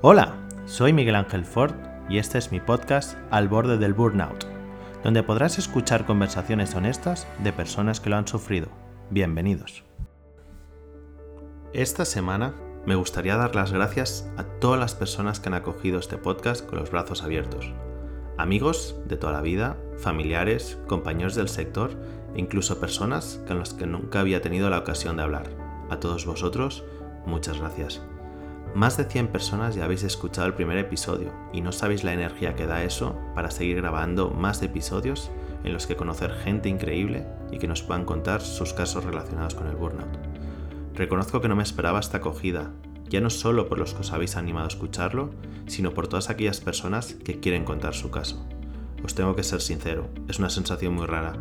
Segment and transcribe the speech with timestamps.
[0.00, 1.74] Hola, soy Miguel Ángel Ford
[2.08, 4.44] y este es mi podcast Al borde del burnout,
[5.02, 8.68] donde podrás escuchar conversaciones honestas de personas que lo han sufrido.
[9.10, 9.82] Bienvenidos.
[11.72, 12.54] Esta semana
[12.86, 16.78] me gustaría dar las gracias a todas las personas que han acogido este podcast con
[16.78, 17.72] los brazos abiertos.
[18.36, 21.90] Amigos de toda la vida, familiares, compañeros del sector
[22.36, 25.50] e incluso personas con las que nunca había tenido la ocasión de hablar.
[25.90, 26.84] A todos vosotros,
[27.26, 28.00] muchas gracias.
[28.78, 32.54] Más de 100 personas ya habéis escuchado el primer episodio y no sabéis la energía
[32.54, 35.32] que da eso para seguir grabando más episodios
[35.64, 39.66] en los que conocer gente increíble y que nos puedan contar sus casos relacionados con
[39.66, 40.16] el burnout.
[40.94, 42.70] Reconozco que no me esperaba esta acogida,
[43.08, 45.30] ya no solo por los que os habéis animado a escucharlo,
[45.66, 48.46] sino por todas aquellas personas que quieren contar su caso.
[49.02, 51.32] Os tengo que ser sincero, es una sensación muy rara.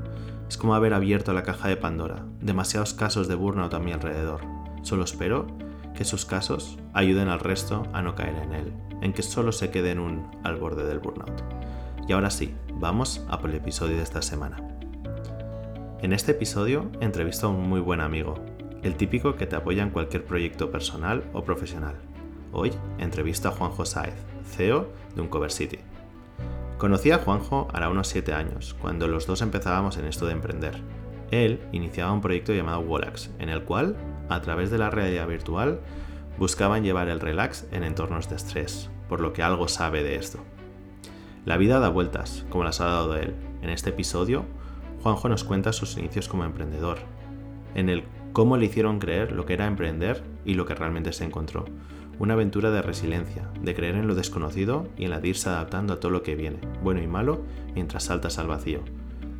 [0.49, 4.41] Es como haber abierto la caja de Pandora, demasiados casos de burnout a mi alrededor.
[4.81, 5.66] Solo espero
[5.97, 9.71] que sus casos ayuden al resto a no caer en él, en que solo se
[9.71, 11.41] queden un al borde del burnout.
[12.07, 14.57] Y ahora sí, vamos a por el episodio de esta semana.
[15.99, 18.35] En este episodio entrevisto a un muy buen amigo,
[18.84, 21.95] el típico que te apoya en cualquier proyecto personal o profesional.
[22.51, 24.13] Hoy entrevisto a Juanjo Saez,
[24.45, 25.79] CEO de Uncover City.
[26.77, 30.79] Conocí a Juanjo hará unos 7 años, cuando los dos empezábamos en esto de emprender.
[31.32, 33.98] Él iniciaba un proyecto llamado Wolax, en el cual
[34.29, 35.79] a través de la realidad virtual,
[36.37, 40.39] buscaban llevar el relax en entornos de estrés, por lo que algo sabe de esto.
[41.45, 43.35] La vida da vueltas, como las ha dado él.
[43.61, 44.45] En este episodio,
[45.01, 46.99] Juanjo nos cuenta sus inicios como emprendedor,
[47.75, 51.23] en el cómo le hicieron creer lo que era emprender y lo que realmente se
[51.23, 51.65] encontró.
[52.20, 55.93] Una aventura de resiliencia, de creer en lo desconocido y en la de irse adaptando
[55.93, 57.43] a todo lo que viene, bueno y malo,
[57.75, 58.81] mientras saltas al vacío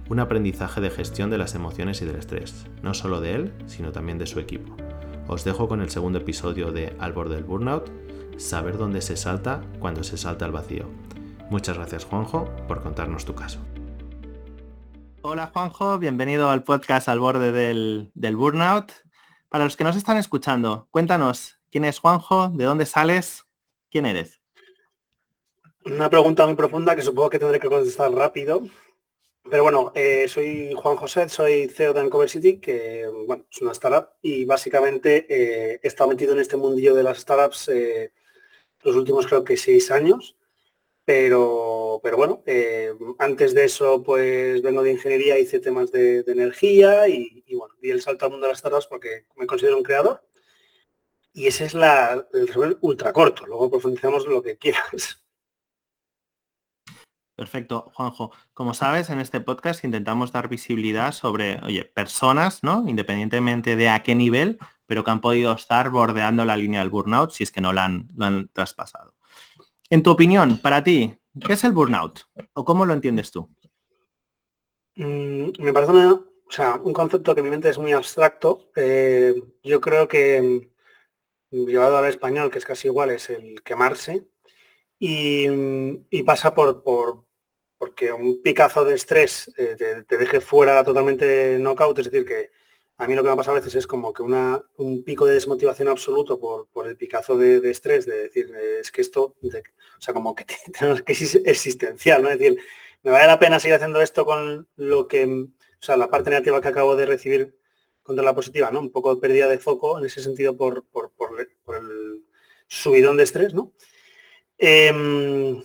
[0.10, 3.92] un aprendizaje de gestión de las emociones y del estrés, no solo de él, sino
[3.92, 4.76] también de su equipo.
[5.28, 7.90] Os dejo con el segundo episodio de Al borde del burnout,
[8.38, 10.86] saber dónde se salta cuando se salta al vacío.
[11.50, 13.60] Muchas gracias Juanjo por contarnos tu caso.
[15.22, 18.94] Hola Juanjo, bienvenido al podcast Al borde del, del burnout.
[19.50, 22.50] Para los que nos están escuchando, cuéntanos, ¿quién es Juanjo?
[22.50, 23.46] ¿De dónde sales?
[23.92, 24.40] ¿Quién eres?
[25.86, 28.62] Una pregunta muy profunda que supongo que tendré que contestar rápido.
[29.50, 33.72] Pero bueno, eh, soy Juan José, soy CEO de Uncover City, que bueno, es una
[33.72, 38.12] startup y básicamente eh, he estado metido en este mundillo de las startups eh,
[38.82, 40.36] los últimos creo que seis años.
[41.06, 42.44] Pero, pero bueno,
[43.20, 48.02] antes de eso pues vengo de ingeniería, hice temas de, energía y, bueno, di el
[48.02, 50.22] salto al mundo de las startups porque me considero un creador.
[51.34, 55.24] Y ese es la, el resumen ultra corto, luego profundizamos lo que quieras.
[57.38, 58.32] Perfecto, Juanjo.
[58.56, 62.84] Como sabes, en este podcast intentamos dar visibilidad sobre, oye, personas, ¿no?
[62.88, 67.30] Independientemente de a qué nivel, pero que han podido estar bordeando la línea del burnout
[67.30, 69.14] si es que no la han, han traspasado.
[69.92, 71.16] En tu opinión, para ti,
[71.46, 72.22] ¿qué es el burnout?
[72.54, 73.48] ¿O cómo lo entiendes tú?
[74.96, 78.72] Mm, me parece o sea, un concepto que en mi mente es muy abstracto.
[78.76, 80.42] Eh, yo creo que
[81.52, 84.26] mm, llevado al español, que es casi igual, es el quemarse.
[85.00, 87.27] Y, mm, pasa por,
[87.78, 92.50] porque un picazo de estrés eh, te, deje fuera totalmente knockout, es decir, que
[92.98, 95.26] a mí lo que me ha pasado a veces es como que una, un pico
[95.26, 100.02] de desmotivación absoluto por, por el picazo de, estrés, de decir, es que esto, o
[100.02, 100.46] sea, como que
[100.78, 102.30] tenemos que es existencial, ¿no?
[102.30, 102.60] Es decir,
[103.04, 105.50] me vale la pena seguir haciendo esto con lo que, o
[105.80, 107.56] sea, la parte negativa que acabo de recibir
[108.02, 108.80] contra la positiva, ¿no?
[108.80, 112.24] Un poco de pérdida de foco en ese sentido por, por, el
[112.68, 113.74] subidón de estrés, ¿no?
[114.58, 115.62] Em,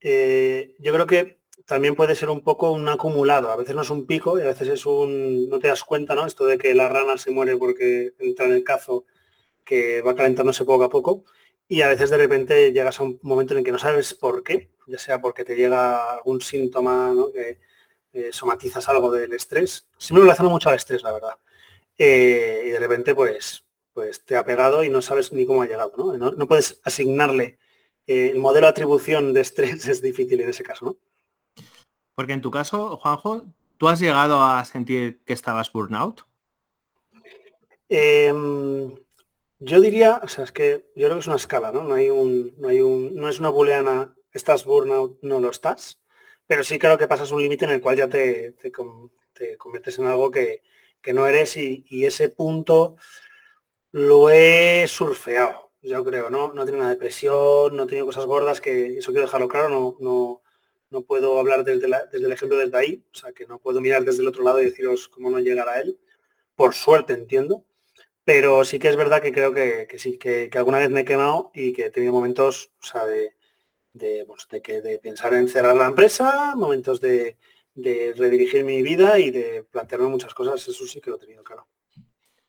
[0.00, 3.50] eh, yo creo que también puede ser un poco un acumulado.
[3.50, 5.48] A veces no es un pico y a veces es un...
[5.48, 6.24] No te das cuenta, ¿no?
[6.24, 9.04] Esto de que la rana se muere porque entra en el cazo
[9.64, 11.24] que va calentándose poco a poco.
[11.68, 14.44] Y a veces de repente llegas a un momento en el que no sabes por
[14.44, 17.32] qué, ya sea porque te llega algún síntoma, ¿no?
[17.32, 17.58] que
[18.12, 19.88] eh, somatizas algo del estrés.
[19.98, 21.34] Siempre lo relaciono mucho al estrés, la verdad.
[21.98, 25.66] Eh, y de repente, pues, pues te ha pegado y no sabes ni cómo ha
[25.66, 26.30] llegado, ¿no?
[26.30, 27.58] No, puedes asignarle
[28.06, 30.96] eh, el modelo de atribución de estrés, es difícil en ese caso, ¿no?
[32.16, 33.44] Porque en tu caso, Juanjo,
[33.76, 36.22] ¿tú has llegado a sentir que estabas burnout?
[37.90, 38.94] Em,
[39.58, 41.84] yo diría, o sea, es que yo creo que es una escala, ¿no?
[41.84, 46.00] No hay un, no hay un, no es una booleana, estás burnout, no lo estás,
[46.46, 50.06] pero sí creo que pasas un límite en el cual ya te, te, conviertes en
[50.06, 50.62] algo que,
[51.12, 52.96] no eres y, ese punto
[53.92, 56.52] lo he surfeado, yo creo, ¿no?
[56.54, 60.42] No tiene una depresión, no he cosas gordas, que eso quiero dejarlo claro, no, no,
[60.90, 64.22] no puedo hablar desde, el ejemplo desde ahí, o sea, que no puedo mirar desde
[64.22, 65.98] el otro lado y deciros cómo no llegar a él.
[66.54, 67.64] Por suerte entiendo,
[68.24, 71.50] Pero sí que es verdad que creo que, sí, que, alguna vez me he quemado
[71.54, 73.34] y que he tenido momentos, o sea, de,
[74.26, 77.36] pues, que, de pensar en cerrar la empresa, momentos de,
[77.74, 81.68] redirigir mi vida y de plantearme muchas cosas, eso sí que lo he tenido claro.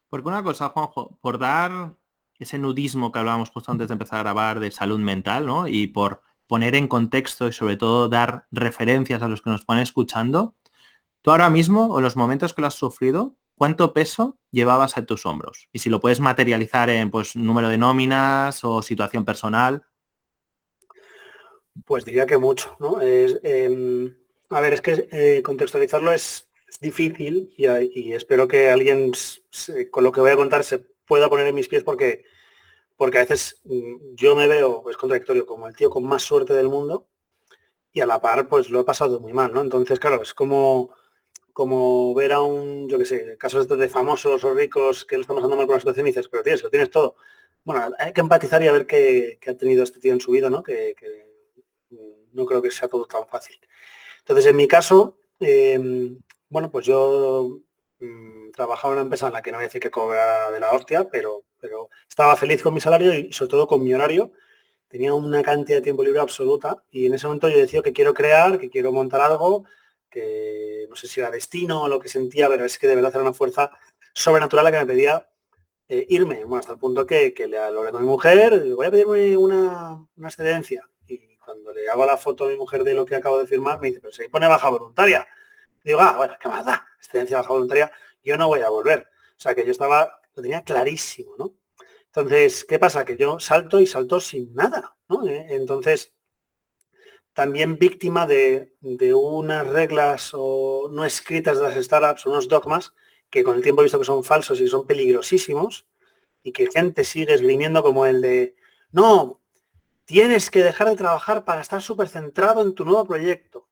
[0.09, 1.93] Porque una cosa, Juanjo, por dar
[2.39, 5.67] ese nudismo que hablábamos justo antes de empezar a grabar de salud mental, ¿no?
[5.67, 9.83] Y por poner en contexto y sobre todo dar referencias a los que nos ponen
[9.83, 10.55] escuchando,
[11.21, 15.25] tú ahora mismo o los momentos que lo has sufrido, ¿cuánto peso llevabas a tus
[15.25, 15.67] hombros?
[15.73, 19.83] Y si lo puedes materializar en pues número de nóminas o situación personal.
[21.85, 22.99] Pues diría que mucho, ¿no?
[23.01, 24.15] Em,
[24.49, 26.47] a ver, es que eh, contextualizarlo es,
[26.79, 29.11] difícil y, espero que alguien
[29.89, 32.25] con lo que voy a contar se pueda poner en mis pies porque
[32.97, 36.53] porque a veces mm, yo me veo, es contradictorio, como el tío con más suerte
[36.53, 37.07] del mundo
[37.93, 39.61] y a la par pues lo he pasado muy mal, ¿no?
[39.61, 40.91] Entonces, claro, es como,
[41.53, 45.41] como ver a un, yo qué sé, casos de famosos o ricos que le estamos
[45.41, 47.15] pasando mal con la situación y dices, pero tienes, lo tienes todo.
[47.63, 50.49] Bueno, hay que empatizar y a ver qué, ha tenido este tío en su vida,
[50.49, 50.63] ¿no?
[50.63, 50.95] Que,
[52.33, 53.59] no creo que sea todo tan fácil.
[54.19, 56.19] Entonces, en mi caso, em,
[56.49, 57.61] bueno, pues yo
[57.99, 60.59] mm, trabajaba en una empresa en la que no voy a decir que cobra de
[60.59, 64.31] la hostia, pero pero estaba feliz con mi salario y sobre todo con mi horario.
[64.87, 68.13] Tenía una cantidad de tiempo libre absoluta y en ese momento yo decía que quiero
[68.13, 69.65] crear, que quiero montar algo,
[70.09, 73.11] que no sé si era destino o lo que sentía, pero es que de verdad
[73.13, 73.71] era una fuerza
[74.13, 75.27] sobrenatural la que me pedía
[75.89, 79.37] eh, irme, bueno, hasta el punto que, le hablé con mi mujer, voy a pedirme
[79.37, 80.87] una, una excedencia.
[81.07, 83.79] Y cuando le hago la foto a mi mujer de lo que acabo de firmar,
[83.79, 85.27] me dice, pero se pone baja voluntaria.
[85.83, 86.85] Digo, ah, bueno, ¿qué más da?
[87.13, 87.91] Baja voluntaria,
[88.23, 89.07] yo no voy a volver.
[89.37, 91.55] O sea que yo estaba lo tenía clarísimo, ¿no?
[92.05, 93.03] Entonces, ¿qué pasa?
[93.03, 95.27] Que yo salto y salto sin nada, ¿no?
[95.27, 96.13] Eh, entonces,
[97.33, 102.93] también víctima de, unas reglas o no escritas de las startups, unos dogmas
[103.29, 105.85] que con el tiempo he visto que son falsos y son peligrosísimos
[106.43, 108.55] y que gente sigue esgrimiendo como el de,
[108.91, 109.41] no,
[110.05, 113.66] tienes que dejar de trabajar para estar súper centrado en tu nuevo proyecto.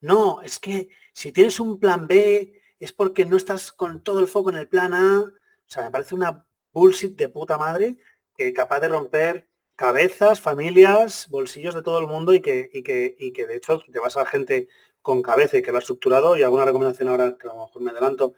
[0.00, 4.28] No, es que si tienes un plan B es porque no estás con todo el
[4.28, 5.32] foco en el plan A
[5.68, 7.96] o sea, me parece una bullshit de puta madre
[8.34, 9.46] que capaz de romper
[9.76, 13.82] cabezas, familias, bolsillos de todo el mundo y que, y que, y que de hecho
[13.92, 14.68] te vas a gente
[15.02, 17.82] con cabeza y que lo ha estructurado y alguna recomendación ahora que a lo mejor
[17.82, 18.34] me adelanto.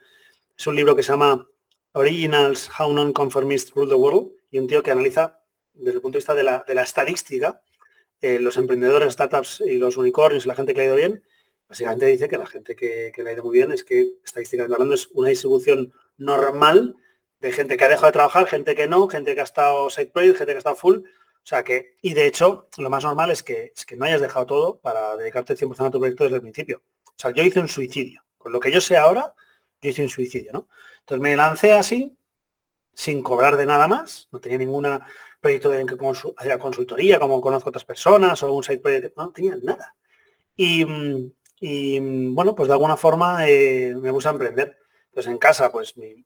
[0.58, 1.46] Es un libro que se llama
[1.92, 5.40] Originals, How Non-Conformists Rule the World y un tío que analiza
[5.72, 7.62] desde el punto de vista de la, de la estadística
[8.20, 11.22] eh, los emprendedores, startups y los unicornios y la gente que ha ido bien,
[11.70, 14.94] básicamente dice que la gente que, le ha ido muy bien es que estadísticamente hablando
[14.94, 16.96] es una distribución normal
[17.38, 20.08] de gente que ha dejado de trabajar, gente que no, gente que ha estado side
[20.08, 20.96] project, gente que ha estado full.
[20.98, 24.20] O sea que, y de hecho, lo más normal es que, es que no hayas
[24.20, 26.82] dejado todo para dedicarte 100% a tu proyecto desde el principio.
[27.06, 28.22] O sea, yo hice un suicidio.
[28.36, 29.32] Con lo que yo sé ahora,
[29.80, 30.68] yo hice un suicidio, ¿no?
[31.00, 32.16] Entonces me lancé así,
[32.92, 34.28] sin cobrar de nada más.
[34.32, 34.86] No tenía ningún
[35.40, 35.86] proyecto de
[36.58, 39.16] consultoría, como conozco otras personas, o un side project.
[39.16, 39.94] No, tenía nada.
[40.56, 40.84] Y,
[41.60, 44.78] bueno, pues de alguna forma eh, me puse a emprender.
[45.08, 46.24] Entonces en casa, pues mi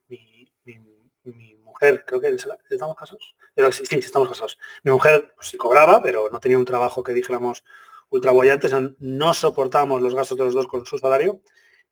[1.25, 4.59] mi mujer, creo que estamos casados, pero sí, sí, estamos casados.
[4.83, 7.65] Mi mujer pues, sí cobraba, pero no tenía un trabajo que dijéramos
[8.11, 11.41] ultra bollante, no soportábamos los gastos de los dos con su salario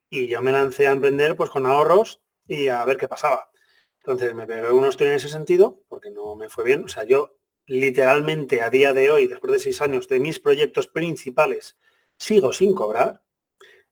[0.09, 3.50] y yo me lancé a emprender pues con ahorros y a ver qué pasaba.
[3.99, 6.85] Entonces me pegué unos estoy en ese sentido, porque no me fue bien.
[6.85, 7.37] O sea, yo
[7.67, 11.79] literalmente a día de hoy, después de seis años de mis proyectos principales,
[12.19, 13.22] sigo sin cobrar.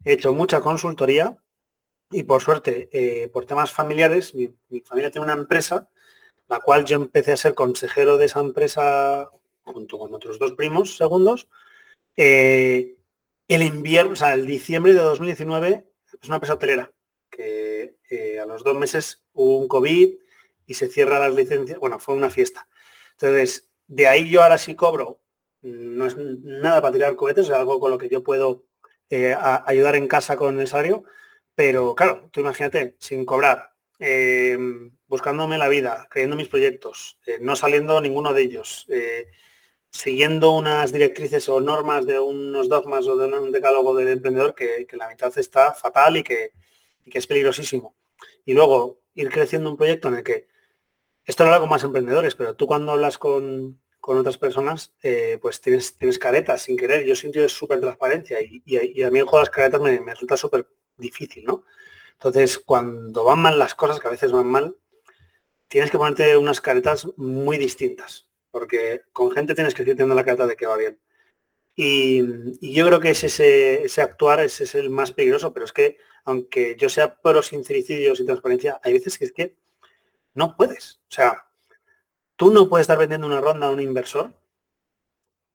[0.04, 1.36] He hecho mucha consultoría,
[2.10, 4.52] y por suerte, eh, por temas familiares, mi,
[4.84, 5.88] familia tiene una empresa,
[6.48, 9.30] la cual yo empecé a ser consejero de esa empresa
[9.62, 11.48] junto con otros dos primos segundos.
[12.16, 12.96] Eh,
[13.46, 15.86] el invierno, o sea, el diciembre de 2019
[16.20, 16.90] es una empresa hotelera
[17.30, 20.14] que eh, a los dos meses hubo un COVID
[20.66, 21.78] y se cierra las licencias.
[21.78, 22.68] Bueno, fue una fiesta.
[23.12, 25.20] Entonces, de ahí yo ahora sí cobro.
[25.62, 28.64] No es nada para tirar cohetes, es algo con lo que yo puedo
[29.10, 31.04] ayudar en casa con el salario,
[31.54, 34.56] pero claro, tú imagínate, sin cobrar, eh,
[35.06, 39.28] buscándome la vida, creyendo mis proyectos, eh, no saliendo ninguno de ellos, eh,
[39.90, 44.86] siguiendo unas directrices o normas de unos dogmas o de un decálogo del emprendedor que,
[44.92, 46.52] la mitad está fatal y que,
[47.06, 47.96] es peligrosísimo.
[48.44, 50.48] Y luego ir creciendo un proyecto en el que,
[51.24, 54.92] esto lo hago más emprendedores, pero tú cuando hablas con, otras personas,
[55.40, 57.04] pues tienes, tienes caretas sin querer.
[57.04, 60.66] Yo siento súper transparencia y, a mí el las caretas me, resulta súper
[60.96, 61.64] difícil, ¿no?
[62.14, 64.76] Entonces, cuando van mal las cosas, que a veces van mal,
[65.68, 70.24] tienes que ponerte unas caretas muy distintas, porque con gente tienes que ir teniendo la
[70.24, 70.98] careta de que va bien.
[71.74, 75.72] Y, yo creo que es ese, ese, actuar ese es el más peligroso, pero es
[75.72, 79.56] que aunque yo sea pro sincericidio, sin transparencia, hay veces que es que
[80.34, 81.00] No puedes.
[81.08, 81.49] O sea,
[82.40, 84.32] tú no puedes estar vendiendo una ronda a un inversor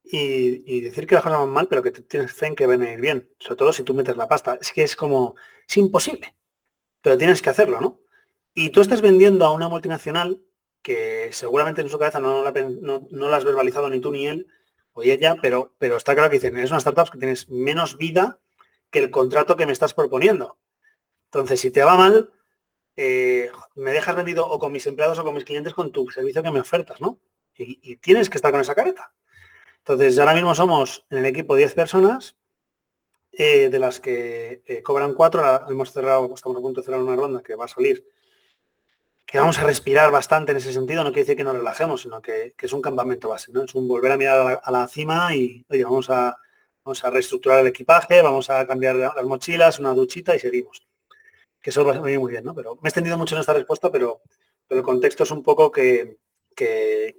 [0.03, 2.91] y, decir que las cosas van mal, pero que tienes fe en que van a
[2.91, 3.27] ir bien.
[3.39, 4.59] Sobre todo si tú metes la pasta.
[4.61, 5.35] Es que es como,
[5.67, 6.35] es imposible.
[7.01, 8.01] Pero tienes que hacerlo, ¿no?
[8.53, 10.39] Y tú estás vendiendo a una multinacional
[10.83, 14.45] que seguramente en su cabeza no la, no, has verbalizado ni tú ni él
[14.93, 18.39] o ella, pero, pero está claro que dicen, es una startup que tienes menos vida
[18.91, 20.59] que el contrato que me estás proponiendo.
[21.31, 22.31] Entonces, si te va mal,
[22.97, 26.41] eh, me dejas vendido o con mis empleados o con mis clientes con tu servicio
[26.41, 27.19] que me ofertas, ¿no?
[27.57, 29.13] Y, tienes que estar con esa careta.
[29.79, 32.35] Entonces, ahora mismo somos en el equipo 10 personas,
[33.31, 37.15] eh, de las que eh, cobran 4, hemos cerrado, estamos a punto de cerrar una
[37.15, 38.05] ronda que va a salir,
[39.25, 42.21] que vamos a respirar bastante en ese sentido, no quiere decir que nos relajemos, sino
[42.21, 43.63] que, es un campamento base, ¿no?
[43.63, 46.37] Es un volver a mirar a la, cima y, oye, vamos a,
[46.83, 50.85] vamos a reestructurar el equipaje, vamos a cambiar las mochilas, una duchita y seguimos
[51.65, 52.53] que eso va a venir muy bien, ¿no?
[52.53, 54.21] Pero me he extendido mucho en esta respuesta, pero,
[54.67, 56.19] pero el contexto es un poco que,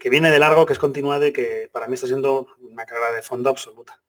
[0.08, 3.22] viene de largo, que es continuado y que para mí está siendo una carrera de
[3.22, 4.00] fondo absoluta.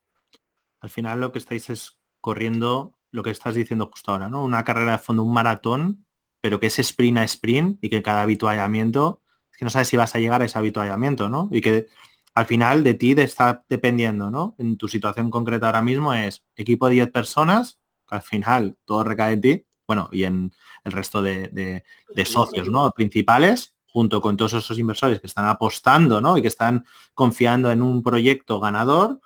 [0.80, 4.44] Al final lo que estáis es corriendo lo que estás diciendo justo ahora, ¿no?
[4.44, 6.06] Una carrera de fondo, un maratón,
[6.40, 9.98] pero que es sprint a sprint y que cada habituallamiento, es que no sabes si
[9.98, 11.50] vas a llegar a ese habituallamiento, ¿no?
[11.52, 11.88] Y que
[12.36, 14.54] al final de ti está dependiendo, ¿no?
[14.60, 19.04] En tu situación concreta ahora mismo es equipo de 10 personas, que al final todo
[19.04, 20.52] recae en ti, bueno, y en
[20.84, 21.84] el resto de,
[22.26, 22.92] socios ¿no?
[22.92, 26.38] principales, junto con todos esos inversores que están apostando ¿no?
[26.38, 29.20] y que están confiando en un proyecto ganador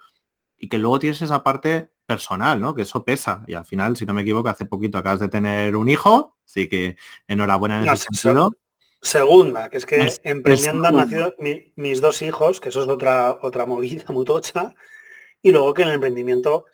[0.58, 2.76] y que luego tienes esa parte personal, ¿no?
[2.76, 3.44] Que eso pesa.
[3.48, 6.68] Y al final, si no me equivoco, hace poquito acabas de tener un hijo, así
[6.68, 8.54] que enhorabuena en ese sentido.
[9.02, 11.34] Segunda, que es que emprendiendo han nacido
[11.76, 14.76] mis dos hijos, que eso es otra, otra movida muy tocha,
[15.42, 16.66] y luego que en el emprendimiento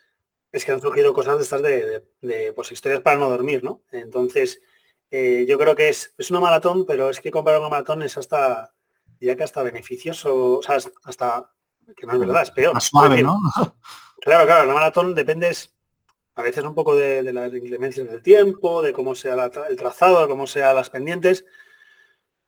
[0.52, 3.82] es que han surgido cosas de estas de, pues, historias para no dormir, ¿no?
[3.90, 4.60] Entonces,
[5.10, 8.16] eh, yo creo que es, es una maratón, pero es que comparar una maratón es
[8.16, 8.72] hasta,
[9.20, 11.50] ya que hasta beneficioso, o sea, hasta,
[11.96, 12.80] que no es verdad, es peor.
[12.80, 13.38] suave, ¿no?
[14.20, 15.54] Claro, claro, la maratón depende
[16.34, 20.28] a veces un poco de, las inclemencias del tiempo, de cómo sea el trazado, de
[20.28, 21.44] cómo sean las pendientes,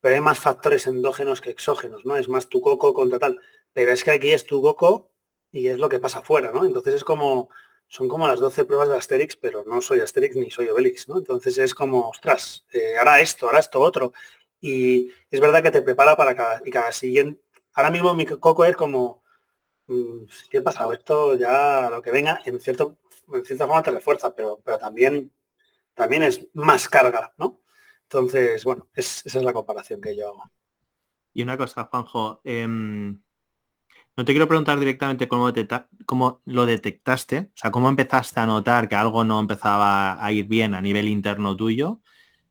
[0.00, 2.16] pero hay más factores endógenos que exógenos, ¿no?
[2.16, 3.40] Es más tu coco contra tal.
[3.72, 5.10] Pero es que aquí es tu coco
[5.52, 6.64] y es lo que pasa afuera, ¿no?
[6.64, 7.50] Entonces es como,
[7.90, 11.18] son como las 12 pruebas de Asterix, pero no soy Asterix ni soy Obelix, ¿no?
[11.18, 14.12] Entonces es como, ostras, eh, hará esto, hará esto otro.
[14.60, 17.42] Y es verdad que te prepara para cada, y cada siguiente.
[17.74, 19.24] Ahora mismo mi coco es como,
[19.88, 20.92] mm, ¿qué ha pasado?
[20.92, 22.96] Esto ya lo que venga, en, cierto,
[23.32, 25.32] en cierta forma te refuerza, pero, pero también,
[25.94, 27.60] también es más carga, ¿no?
[28.04, 30.44] Entonces, bueno, esa es la comparación que yo hago.
[31.32, 33.20] Y una cosa, Juanjo, em,
[34.20, 35.50] no te quiero preguntar directamente cómo,
[36.04, 40.44] cómo, lo detectaste, o sea, cómo empezaste a notar que algo no empezaba a ir
[40.44, 42.02] bien a nivel interno tuyo,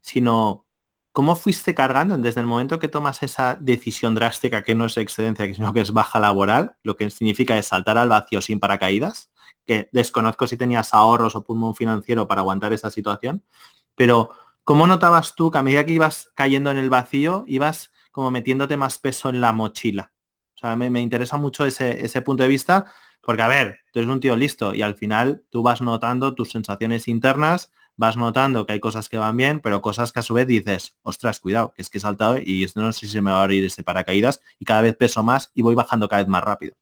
[0.01, 0.65] sino
[1.11, 5.45] cómo fuiste cargando desde el momento que tomas esa decisión drástica que no es excedencia,
[5.53, 9.29] sino que es baja laboral, lo que significa es saltar al vacío sin paracaídas,
[9.63, 13.43] que desconozco si tenías ahorros o pulmón financiero para aguantar esa situación,
[13.93, 14.31] pero
[14.63, 18.75] ¿cómo notabas tú que a medida que ibas cayendo en el vacío, ibas como metiéndote
[18.75, 20.11] más peso en la mochila?
[20.59, 24.19] O sea, me, interesa mucho ese, punto de vista, porque a ver, tú eres un
[24.19, 28.81] tío listo y al final tú vas notando tus sensaciones internas, vas notando que hay
[28.81, 31.89] cosas que van bien, pero cosas que a su vez dices, ostras, cuidado, que es
[31.89, 34.41] que he saltado y esto no sé si se me va a abrir ese paracaídas
[34.59, 36.75] y cada vez peso más y voy bajando cada vez más rápido.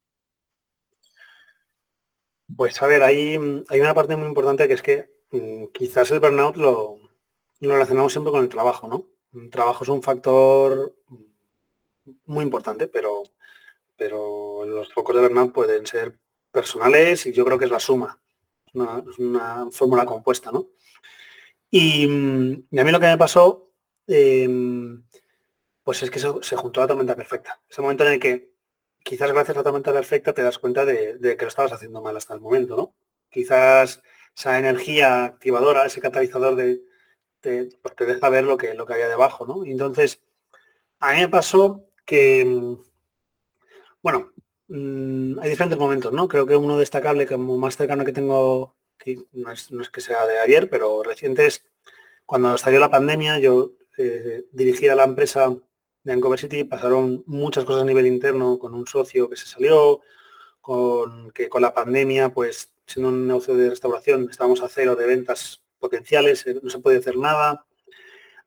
[2.55, 3.38] Pues a ver, hay,
[3.69, 6.98] hay una parte muy importante que es que mm, quizás el burnout lo
[7.62, 9.05] relacionamos siempre con el trabajo, ¿no?
[9.39, 10.96] El trabajo es un factor
[12.25, 13.24] muy importante, pero
[13.98, 16.18] pero los focos de Bernard pueden ser
[16.51, 18.20] personales y yo creo que es la suma,
[18.68, 20.70] es una, fórmula compuesta, ¿no?
[21.70, 23.72] Y, a mí lo que me pasó,
[24.08, 25.04] em,
[25.84, 27.62] pues es que se, juntó la tormenta perfecta.
[27.70, 28.51] Ese momento en el que
[29.04, 32.16] quizás gracias a la tormenta perfecta te das cuenta de, que lo estabas haciendo mal
[32.16, 32.96] hasta el momento, ¿no?
[33.30, 34.01] Quizás
[34.36, 36.82] esa energía activadora, ese catalizador de,
[37.82, 39.66] pues te deja ver lo que, lo que había debajo, ¿no?
[39.66, 40.22] entonces,
[41.00, 42.77] a mí me pasó que,
[44.01, 44.32] bueno,
[44.68, 46.27] mm, hay diferentes momentos, ¿no?
[46.27, 50.39] Creo que uno destacable, como más cercano que tengo, que no, es, que sea de
[50.39, 51.63] ayer, pero reciente es
[52.25, 55.56] cuando salió la pandemia, yo eh, dirigía la empresa
[56.04, 60.01] de Ancover City, pasaron muchas cosas a nivel interno con un socio que se salió,
[60.62, 65.06] con que con la pandemia, pues siendo un negocio de restauración, estábamos a cero de
[65.06, 67.66] ventas potenciales, eh, no se puede hacer nada.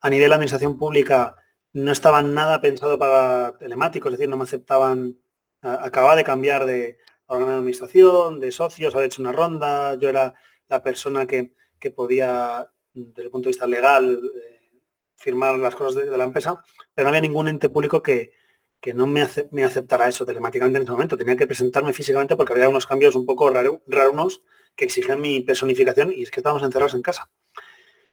[0.00, 1.37] A nivel de administración pública
[1.73, 5.16] no estaba nada pensado para telemáticos, es decir, no me aceptaban
[5.62, 10.34] acababa de cambiar de órgano de administración, de socios, había hecho una ronda, yo era
[10.68, 11.52] la persona que,
[11.94, 14.70] podía, desde el punto de vista legal, eh,
[15.16, 16.62] firmar las cosas de, la empresa,
[16.94, 18.32] pero no había ningún ente público que,
[18.80, 21.16] que no me, aceptara eso telemáticamente en ese momento.
[21.16, 24.42] Tenía que presentarme físicamente porque había unos cambios un poco raros
[24.74, 27.30] que exigían mi personificación y es que estábamos encerrados en casa.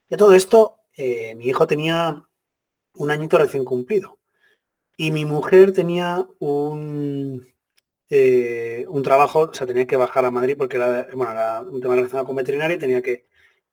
[0.09, 2.23] Y todo esto, eh, mi hijo tenía
[2.93, 4.16] un añito recién cumplido
[4.97, 7.47] y mi mujer tenía un,
[8.09, 11.79] eh, un trabajo, o sea, tenía que bajar a Madrid porque era, bueno, era un
[11.81, 13.27] tema relacionado con veterinaria y tenía que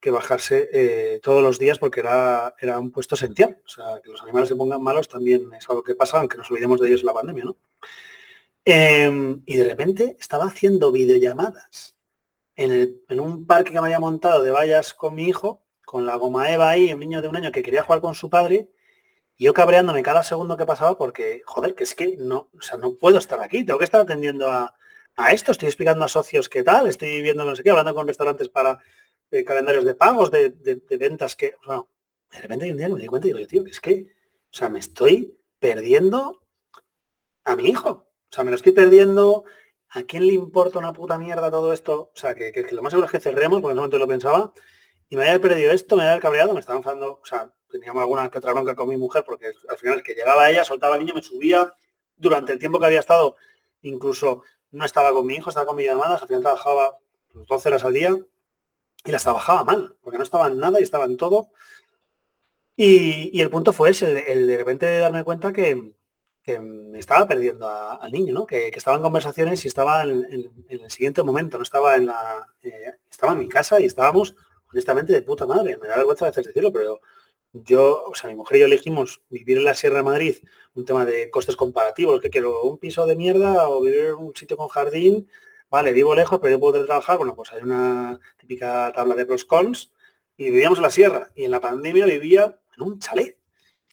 [0.05, 3.59] que bajarse eh, todos los días porque era, era un puesto esencial.
[3.65, 6.51] O sea, que los animales se pongan malos también es algo que pasa, aunque nos
[6.51, 7.57] olvidemos de ellos en la pandemia, ¿no?
[8.67, 11.97] Em, y de repente estaba haciendo videollamadas
[12.55, 16.53] en, un parque que me había montado de vallas con mi hijo, con la goma
[16.53, 18.69] Eva ahí, un niño de un año que quería jugar con su padre,
[19.39, 22.95] yo cabreándome cada segundo que pasaba porque, joder, que es que no, o sea, no
[22.95, 24.75] puedo estar aquí, tengo que estar atendiendo a,
[25.17, 28.07] a esto, estoy explicando a socios qué tal, estoy viendo no sé qué, hablando con
[28.07, 28.79] restaurantes para
[29.43, 30.55] calendarios de pagos, de,
[30.99, 31.83] ventas que, o sea,
[32.31, 34.07] de repente un día me di cuenta y digo, tío, que es que,
[34.53, 36.43] o sea, me estoy perdiendo
[37.45, 37.89] a mi hijo.
[37.89, 39.45] O sea, me lo estoy perdiendo.
[39.91, 42.11] ¿A quién le importa una puta mierda todo esto?
[42.15, 44.53] O sea, que, lo más seguro es que cerremos, porque en ese momento lo pensaba,
[45.09, 48.31] y me había perdido esto, me había cabreado, me estaba enfadando, o sea, teníamos alguna
[48.31, 51.01] que otra bronca con mi mujer, porque al final es que llegaba ella, soltaba al
[51.01, 51.75] niño, me subía,
[52.17, 53.37] durante el tiempo que había estado,
[53.83, 56.99] incluso no estaba con mi hijo, estaba con mi llamadas, al final trabajaba
[57.33, 58.17] 12 horas al día,
[59.05, 61.49] y las trabajaba mal, porque no estaba en nada y estaba en todo.
[62.77, 65.93] Y, el punto fue ese, el, de repente darme cuenta que,
[66.47, 68.47] me estaba perdiendo al niño, ¿no?
[68.47, 72.47] Que, estaba en conversaciones y estaba en, el siguiente momento, no estaba en la.
[72.63, 74.35] Eh, estaba en mi casa y estábamos
[74.71, 75.79] honestamente de puta madre.
[75.79, 77.01] Me da vergüenza a veces decirlo, pero
[77.55, 80.37] yo, o sea, mi mujer y yo elegimos vivir en la Sierra de Madrid,
[80.75, 84.37] un tema de costes comparativos, que quiero un piso de mierda o vivir en un
[84.37, 85.29] sitio con jardín
[85.75, 89.45] vale, vivo lejos, pero yo puedo trabajar, bueno, pues hay una típica tabla de pros
[89.45, 89.93] cons
[90.37, 93.37] y vivíamos en la sierra y en la pandemia vivía en un chalet.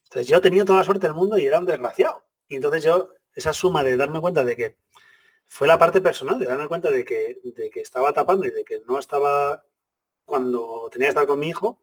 [0.03, 2.23] Entonces yo tenía toda la suerte del mundo y era un desgraciado.
[2.47, 4.77] Y entonces yo, esa suma de darme cuenta de que
[5.47, 8.63] fue la parte personal, de darme cuenta de que, de que estaba tapando y de
[8.63, 9.65] que no estaba
[10.23, 11.81] cuando tenía que estar con mi hijo,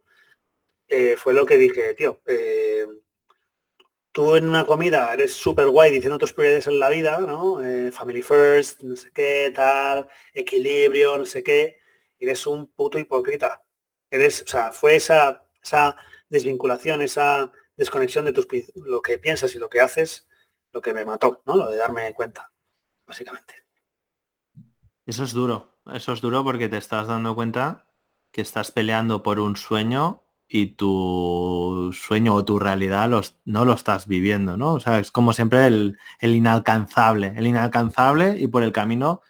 [0.89, 2.87] eh, fue lo que dije, tío, eh,
[4.11, 7.63] tú en una comida eres súper guay diciendo tus prioridades en la vida, ¿no?
[7.63, 11.79] Eh, family first, no sé qué, tal, equilibrio, no sé qué,
[12.19, 13.63] eres un puto hipócrita.
[14.11, 15.95] Eres, o sea, fue esa, esa
[16.29, 20.27] desvinculación, esa desconexión de tus lo que piensas y lo que haces,
[20.73, 21.57] lo que me mató, ¿no?
[21.57, 22.51] Lo de darme cuenta,
[23.07, 23.55] básicamente.
[25.05, 27.87] Eso es duro, eso es duro porque te estás dando cuenta
[28.31, 33.75] que estás peleando por un sueño y tu sueño o tu realidad los, no lo
[33.75, 34.75] estás viviendo, ¿no?
[34.75, 39.21] O sea, es como siempre el, inalcanzable, el inalcanzable y por el camino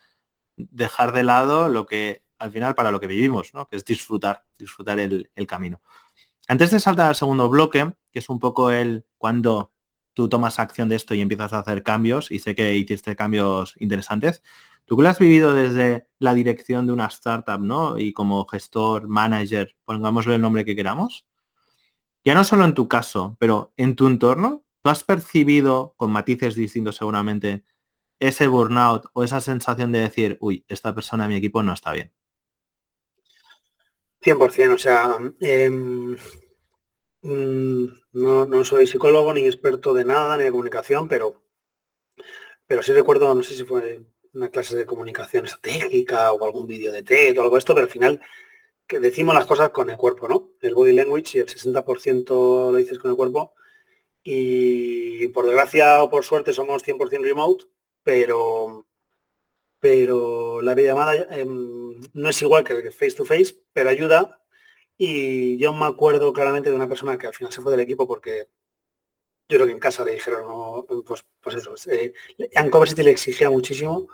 [0.56, 3.66] dejar de lado lo que al final para lo que vivimos, ¿no?
[3.66, 5.82] Que es disfrutar, disfrutar el, el camino.
[6.46, 9.72] Antes de saltar al segundo bloque, que es un poco el cuando
[10.14, 13.74] tú tomas acción de esto y empiezas a hacer cambios, y sé que hiciste cambios
[13.78, 14.42] interesantes,
[14.88, 17.98] Tú que lo has vivido desde la dirección de una startup, ¿no?
[17.98, 21.26] Y como gestor, manager, pongámosle el nombre que queramos.
[22.24, 26.54] Ya no solo en tu caso, pero en tu entorno, ¿tú has percibido, con matices
[26.54, 27.64] distintos seguramente,
[28.18, 32.10] ese burnout o esa sensación de decir, uy, esta persona mi equipo no está bien?
[34.22, 36.16] 100%, o sea, em,
[37.20, 41.42] mm, no, no, soy psicólogo ni experto de nada, ni de comunicación, pero,
[42.66, 44.02] pero sí recuerdo, no sé si fue
[44.38, 47.86] una clase de comunicación estratégica o algún vídeo de TED o algo de esto, pero
[47.86, 48.20] al final
[48.86, 50.52] que decimos las cosas con el cuerpo, ¿no?
[50.62, 53.52] El body language y el 60% lo dices con el cuerpo.
[54.22, 57.66] Y por desgracia o por suerte somos 100% remote,
[58.02, 58.86] pero,
[59.78, 64.40] pero la videollamada em, no es igual que el face to face, pero ayuda.
[64.96, 68.06] Y yo me acuerdo claramente de una persona que al final se fue del equipo
[68.06, 68.48] porque
[69.48, 72.12] yo creo que en casa le dijeron, pues, pues eso, eh,
[72.86, 74.08] City le exigía muchísimo.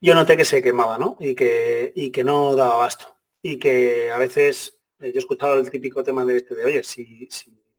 [0.00, 1.16] Yo noté que se quemaba, ¿no?
[1.18, 3.16] Y que, y que no daba abasto.
[3.42, 6.84] Y que a veces, eh, yo he escuchado el típico tema de este de, oye,
[6.84, 7.28] si,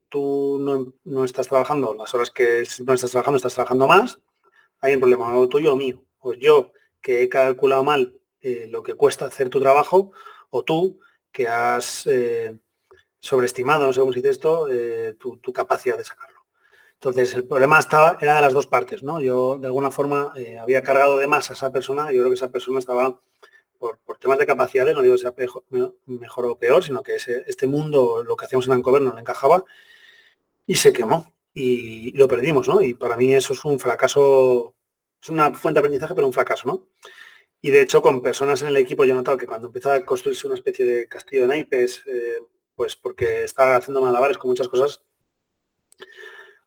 [0.10, 4.20] tú no, estás trabajando las horas que no estás trabajando, estás trabajando más,
[4.82, 6.04] hay un problema, o tuyo o mío.
[6.20, 10.12] Pues yo, que he calculado mal eh, lo que cuesta hacer tu trabajo,
[10.50, 11.00] o tú,
[11.32, 12.58] que has eh,
[13.22, 14.68] sobreestimado, no sé cómo se dice esto,
[15.18, 16.30] tu, capacidad de sacar.
[17.02, 19.22] Entonces, el problema estaba, era de las dos partes, ¿no?
[19.22, 22.12] Yo, de alguna forma, eh, había cargado de más a esa persona.
[22.12, 23.18] Yo creo que esa persona estaba,
[23.78, 25.34] por, temas de capacidades, no digo que sea
[26.08, 29.64] mejor, o peor, sino que este mundo, lo que hacíamos en Ancover, no le encajaba
[30.68, 31.34] y se quemó.
[31.54, 32.82] Y, lo perdimos, ¿no?
[32.82, 34.76] Y para mí eso es un fracaso,
[35.24, 36.88] es una fuente de aprendizaje, pero un fracaso, ¿no?
[37.62, 40.06] Y de hecho, con personas en el equipo, yo he notado que cuando empieza a
[40.06, 42.40] construirse una especie de castillo de naipes, eh,
[42.76, 45.02] pues porque estaba haciendo malabares con muchas cosas,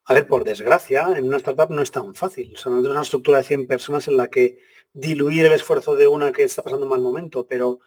[0.04, 2.52] A ver, por desgracia, en una startup no es tan fácil.
[2.54, 4.58] O sea, una estructura de 100 personas en la que
[4.92, 7.80] diluir el esfuerzo de una que está pasando un mal momento, pero,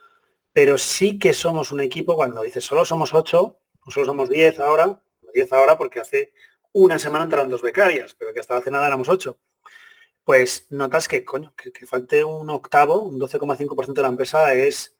[0.53, 4.59] pero sí que somos un equipo cuando dices solo somos 8, o solo somos 10
[4.59, 5.01] ahora,
[5.33, 6.31] 10 ahora porque hace
[6.71, 9.37] una semana entraron dos becarias, pero que hasta hace nada éramos 8.
[10.23, 14.95] Pues notas que, coño, que, falte un octavo, un 12,5% de la empresa es,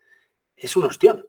[0.56, 1.28] es un ostión.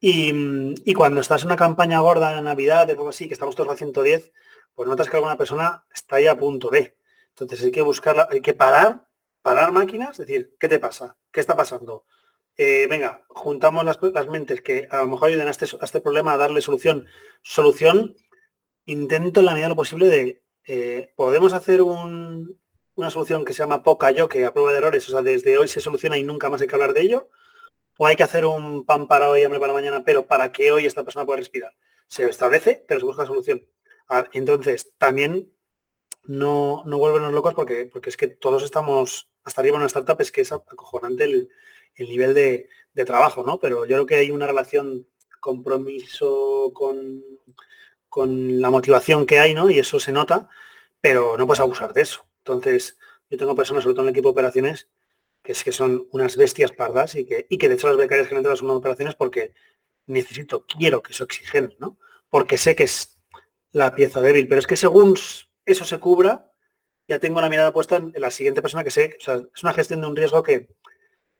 [0.00, 3.70] Y, cuando estás en una campaña gorda en Navidad, de algo así, que estamos todos
[3.70, 4.32] a 110,
[4.76, 6.96] pues notas que alguna persona está ahí a punto de.
[7.30, 9.08] Entonces hay que buscarla, hay que parar,
[9.42, 11.16] parar máquinas, decir, ¿qué te pasa?
[11.32, 12.04] ¿Qué está pasando?
[12.58, 16.34] Eh, venga, juntamos las, mentes que a lo mejor ayuden a este, a este, problema
[16.34, 17.06] a darle solución.
[17.42, 18.16] Solución,
[18.84, 23.60] intento en la medida de lo posible de, eh, podemos hacer una solución que se
[23.60, 26.22] llama poca yo, que a prueba de errores, o sea, desde hoy se soluciona y
[26.22, 27.30] nunca más hay que hablar de ello,
[27.98, 30.84] o hay que hacer un pan para hoy, hambre para mañana, pero para que hoy
[30.84, 31.74] esta persona pueda respirar.
[32.08, 33.62] Se establece, pero se busca solución.
[34.08, 35.52] Ah, entonces, también
[36.24, 40.20] no, no vuelven locos porque, porque es que todos estamos, hasta arriba en una startup
[40.20, 41.48] es que es acojonante el,
[41.98, 42.68] nivel de,
[43.04, 43.58] trabajo, ¿no?
[43.58, 45.06] Pero yo creo que hay una relación
[45.40, 47.22] compromiso con,
[48.08, 49.70] con la motivación que hay, ¿no?
[49.70, 50.48] Y eso se nota,
[51.00, 52.26] pero no puedes abusar de eso.
[52.38, 54.88] Entonces, yo tengo personas, sobre todo en el equipo de operaciones,
[55.42, 58.28] que es que son unas bestias pardas y que, y que de hecho las becarias
[58.28, 59.52] generan las operaciones porque
[60.06, 61.98] necesito, quiero que eso oxigene, ¿no?
[62.30, 63.15] Porque sé que es
[63.72, 64.48] la pieza débil.
[64.48, 65.18] Pero es que según
[65.64, 66.50] eso se cubra,
[67.08, 69.16] ya tengo la mirada puesta en, la siguiente persona que sé.
[69.20, 70.68] O sea, es una gestión de un riesgo que,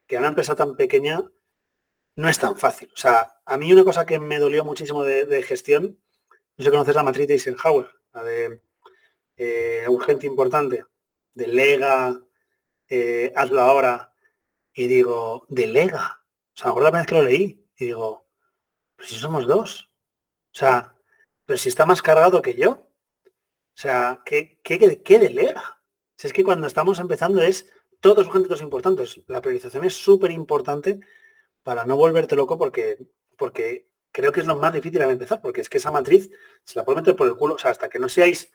[0.06, 1.22] que a una empresa tan pequeña
[2.16, 2.90] no es tan fácil.
[2.94, 5.98] O sea, a mí una cosa que me dolió muchísimo de, gestión,
[6.56, 8.62] no sé conoces la matriz de Eisenhower, la de
[9.36, 10.84] eh, urgente importante,
[11.34, 12.18] delega,
[12.88, 14.14] eh, hazlo ahora,
[14.72, 16.22] y digo, delega.
[16.54, 18.26] O sea, ahora la primera vez que lo leí, y digo,
[18.96, 19.90] pues si somos dos.
[20.52, 20.95] O sea,
[21.46, 22.70] pero si está más cargado que yo.
[22.70, 25.80] O sea, ¿qué, qué, delega?
[26.16, 29.20] Si es que cuando estamos empezando es todos los importantes.
[29.26, 31.00] La priorización es súper importante
[31.62, 32.98] para no volverte loco porque,
[33.36, 36.30] porque creo que es lo más difícil de empezar, porque es que esa matriz
[36.64, 37.54] se la puede meter por el culo.
[37.54, 38.50] O sea, hasta que no seáis.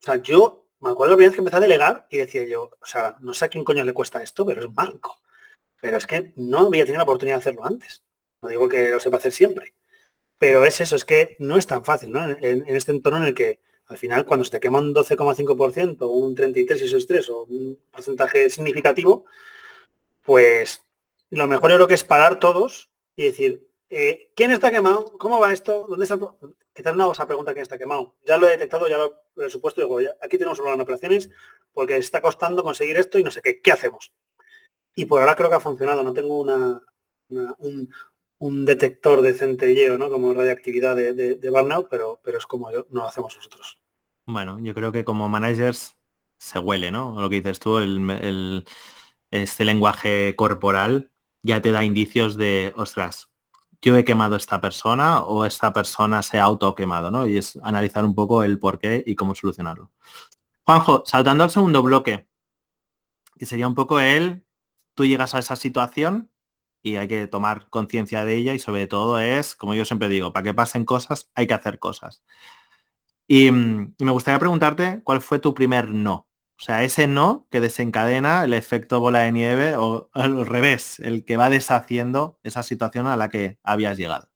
[0.00, 3.16] O sea, yo me acuerdo la que empecé a delegar y decía yo, o sea,
[3.20, 5.20] no sé a quién coño le cuesta esto, pero es banco.
[5.80, 8.02] Pero es que no había tenido la oportunidad de hacerlo antes.
[8.42, 9.74] No digo que lo sepa hacer siempre.
[10.42, 12.28] Pero es eso, es que no es tan fácil, ¿no?
[12.28, 16.08] En, este entorno en el que al final cuando se te quema un 12,5% o
[16.08, 19.24] un 33 si es 3 o un porcentaje significativo,
[20.24, 20.82] pues
[21.30, 25.16] lo mejor yo creo que es parar todos y decir, eh, ¿quién está quemado?
[25.16, 25.86] ¿Cómo va esto?
[25.88, 26.18] ¿Dónde está?
[26.74, 28.16] Quizás no esa pregunta quién está quemado.
[28.26, 31.30] Ya lo he detectado, ya lo, he supuesto, digo, aquí tenemos un problema de operaciones
[31.72, 34.12] porque está costando conseguir esto y no sé qué, ¿qué hacemos?
[34.96, 36.82] Y por ahora creo que ha funcionado, no tengo una,
[37.58, 37.88] un,
[38.42, 40.10] un detector de centelleo, ¿no?
[40.10, 43.78] Como radiactividad de, de, burnout, pero, pero es como no lo hacemos nosotros.
[44.26, 45.96] Bueno, yo creo que como managers
[46.38, 47.20] se huele, ¿no?
[47.20, 48.64] Lo que dices tú, el,
[49.30, 53.30] este lenguaje corporal ya te da indicios de, ostras,
[53.80, 57.28] yo he quemado a esta persona o esta persona se ha auto quemado, ¿no?
[57.28, 59.92] Y es analizar un poco el por qué y cómo solucionarlo.
[60.64, 62.26] Juanjo, saltando al segundo bloque,
[63.38, 64.44] que sería un poco el,
[64.94, 66.31] tú llegas a esa situación
[66.82, 70.32] y hay que tomar conciencia de ella y sobre todo es, como yo siempre digo,
[70.32, 72.22] para que pasen cosas hay que hacer cosas.
[73.26, 76.28] Y, mm, me gustaría preguntarte cuál fue tu primer no.
[76.58, 81.24] O sea, ese no que desencadena el efecto bola de nieve o al revés, el
[81.24, 84.28] que va deshaciendo esa situación a la que habías llegado.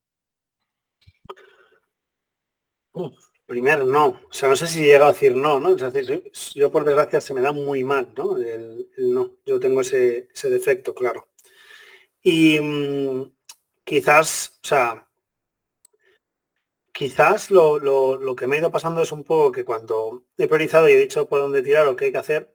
[3.47, 4.07] primer no.
[4.07, 5.77] O sea, no sé si he llegado a decir no, ¿no?
[6.55, 8.37] Yo por desgracia se me da muy mal, ¿no?
[8.39, 9.33] El, no.
[9.45, 11.29] Yo tengo ese, ese defecto, claro.
[12.29, 13.33] Y mm,
[13.85, 15.09] quizás, o sea,
[16.93, 20.93] quizás lo, que me ha ido pasando es un poco que cuando he priorizado y
[20.95, 22.53] he dicho por dónde tirar lo que hay que hacer,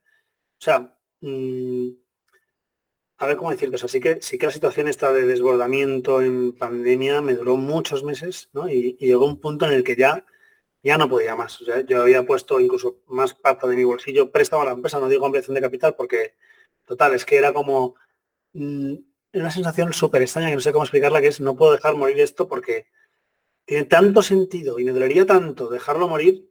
[0.60, 1.88] o sea, mm,
[3.20, 6.22] a ver cómo decirlo, o sea, sí que, sí que la situación esta de desbordamiento
[6.22, 8.68] en pandemia me duró muchos meses, ¿no?
[8.68, 10.26] Y, llegó un punto en el que ya,
[10.84, 11.62] ya no podía más.
[11.62, 15.08] O yo había puesto incluso más parte de mi bolsillo préstamo a la empresa, no
[15.08, 16.36] digo ampliación de capital, porque
[16.86, 17.96] total, es que era como...
[18.54, 21.96] Mm, una sensación súper extraña que no sé cómo explicarla, que es no puedo dejar
[21.96, 22.88] morir esto porque
[23.66, 26.50] tiene tanto sentido y me dolería tanto dejarlo morir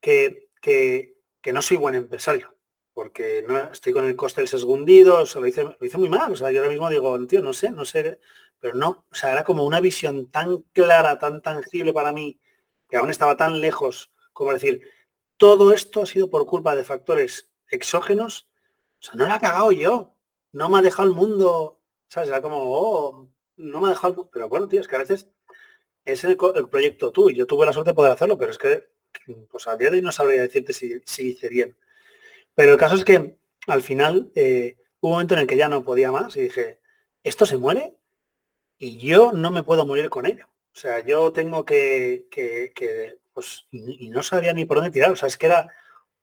[0.00, 1.16] que, que,
[1.52, 2.56] no soy buen empresario.
[2.92, 6.32] Porque no estoy con el coste del sesgo hundido, lo hice, lo hice muy mal.
[6.32, 8.18] O sea, yo ahora mismo digo, tío, no sé, no sé,
[8.58, 9.06] pero no.
[9.10, 12.38] O sea, era como una visión tan clara, tan tangible para mí,
[12.88, 14.82] que aún estaba tan lejos, como decir,
[15.36, 18.48] todo esto ha sido por culpa de factores exógenos.
[19.00, 20.14] O sea, no la ha cagado yo.
[20.52, 21.79] No me ha dejado el mundo
[22.10, 22.28] ¿Sabes?
[22.28, 24.28] Era como, oh, no me ha dejado...
[24.32, 25.28] Pero bueno, tío, es que a veces
[26.04, 28.90] es el, proyecto tú y yo tuve la suerte de poder hacerlo, pero es que
[29.48, 31.76] pues a día de hoy no sabría decirte si, hice bien.
[32.54, 33.36] Pero el caso es que
[33.68, 36.80] al final eh, hubo un momento en el que ya no podía más y dije,
[37.22, 37.94] esto se muere
[38.76, 40.46] y yo no me puedo morir con ello.
[40.74, 45.12] O sea, yo tengo que, que, pues, y no sabía ni por dónde tirar.
[45.12, 45.68] O sea, es que era,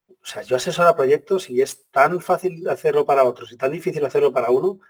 [0.10, 4.04] o sea, yo asesoro proyectos y es tan fácil hacerlo para otros y tan difícil
[4.06, 4.82] hacerlo para uno,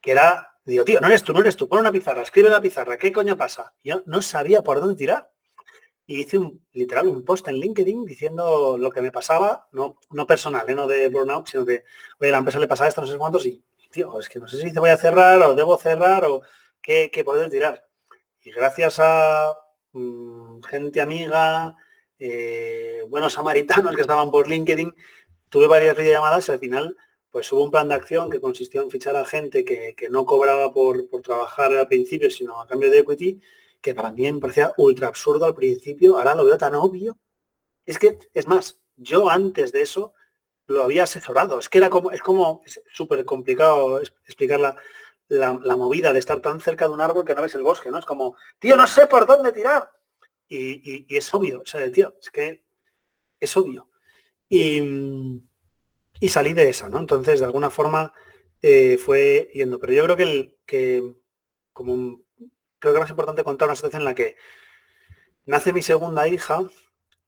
[0.00, 2.60] que era, digo, tío, no eres tú, no eres tú, pon una pizarra, escribe la
[2.60, 3.72] pizarra, ¿qué coño pasa?
[3.82, 5.30] Yo no sabía por dónde tirar.
[6.06, 10.26] Y hice un, literal un post en LinkedIn diciendo lo que me pasaba, no, no
[10.26, 10.74] personal, ¿eh?
[10.74, 11.84] no de burnout, sino de,
[12.18, 14.60] oye, la empresa le pasaba esto, no sé cuántos, y, tío, es que no sé
[14.60, 16.42] si te voy a cerrar o debo cerrar o
[16.82, 17.86] qué, qué poder tirar.
[18.42, 19.54] Y gracias a
[19.92, 21.76] mm, gente amiga,
[22.18, 24.92] eh, buenos samaritanos que estaban por LinkedIn,
[25.48, 26.96] tuve varias videollamadas y al final
[27.30, 30.72] pues hubo un plan de acción que consistió en fichar a gente que, no cobraba
[30.72, 33.40] por, trabajar al principio, sino a cambio de equity,
[33.80, 37.18] que para mí me parecía ultra absurdo al principio, ahora lo veo tan obvio.
[37.86, 40.12] Es que, es más, yo antes de eso
[40.66, 41.58] lo había asesorado.
[41.58, 42.62] Es que era como, es como
[42.92, 44.76] súper complicado explicar la,
[45.28, 47.98] la, movida de estar tan cerca de un árbol que no ves el bosque, ¿no?
[47.98, 49.90] Es como, tío, no sé por dónde tirar.
[50.48, 52.64] Y, es obvio, o sea, tío, es que
[53.38, 53.88] es obvio.
[54.48, 55.40] Y,
[56.20, 56.98] y salí de esa, ¿no?
[56.98, 58.12] Entonces, de alguna forma
[58.62, 59.80] eh, fue yendo.
[59.80, 61.14] Pero yo creo que, el, que
[61.72, 62.22] como
[62.78, 64.36] creo que más importante contar una situación en la que
[65.46, 66.62] nace mi segunda hija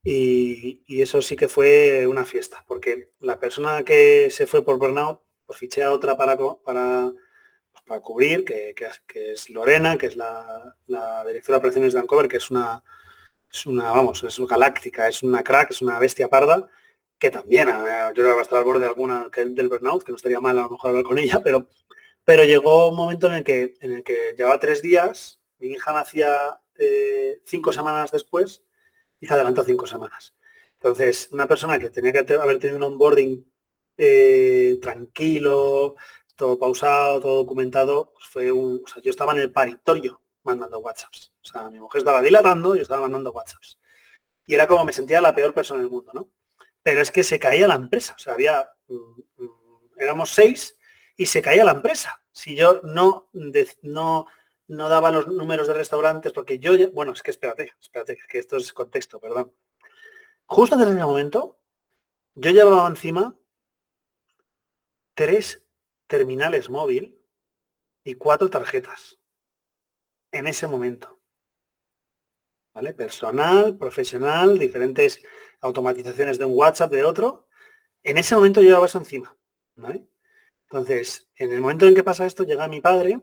[0.04, 5.20] y, eso sí que fue una fiesta, porque la persona que se fue por burnout,
[5.46, 7.12] pues fiché a otra para, para,
[7.72, 8.74] pues, para cubrir, que,
[9.14, 12.82] es Lorena, que es la, la directora de operaciones de Vancouver, que es una,
[13.50, 16.68] es una, vamos, es una galáctica, es una crack, es una bestia parda,
[17.22, 20.58] que también, yo creo que al borde de alguna del burnout, que no estaría mal
[20.58, 21.68] a lo mejor hablar con ella, pero,
[22.24, 25.92] pero llegó un momento en el que, en el que llevaba tres días, mi hija
[25.92, 28.64] nacía eh, cinco semanas después
[29.20, 30.34] y se adelantó cinco semanas.
[30.72, 33.46] Entonces, una persona que tenía que haber tenido un onboarding
[33.98, 35.94] eh, tranquilo,
[36.34, 38.82] todo pausado, todo documentado, pues fue un.
[38.84, 41.32] O sea, yo estaba en el paritorio mandando WhatsApps.
[41.40, 43.78] O sea, mi mujer estaba dilatando yo estaba mandando WhatsApps.
[44.44, 46.28] Y era como me sentía la peor persona del mundo, ¿no?
[46.82, 48.14] Pero es que se caía la empresa.
[48.16, 48.68] O sea, había.
[48.88, 49.48] Mm, mm,
[49.98, 50.76] éramos seis
[51.16, 52.22] y se caía la empresa.
[52.32, 53.30] Si yo no,
[53.82, 54.26] no,
[54.68, 58.56] no daba los números de restaurantes, porque yo, bueno, es que espérate, espérate, que esto
[58.56, 59.52] es contexto, perdón.
[60.46, 61.60] Justo en ese momento,
[62.34, 63.36] yo llevaba encima
[65.14, 65.62] tres
[66.06, 67.18] terminales móvil
[68.04, 69.18] y cuatro tarjetas
[70.30, 71.21] en ese momento.
[72.74, 72.94] ¿Vale?
[72.94, 75.22] Personal, profesional, diferentes
[75.60, 77.46] automatizaciones de un WhatsApp, de otro.
[78.02, 79.36] En ese momento yo llevaba eso encima.
[80.64, 83.20] Entonces, en el momento en que pasa esto, llega mi padre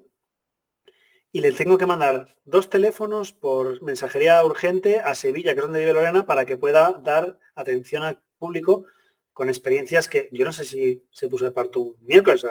[1.31, 5.79] y le tengo que mandar dos teléfonos por mensajería urgente a Sevilla, que es donde
[5.79, 8.85] vive Lorena, para que pueda dar atención al público
[9.33, 12.45] con experiencias que yo no sé si se puso de parto un miércoles,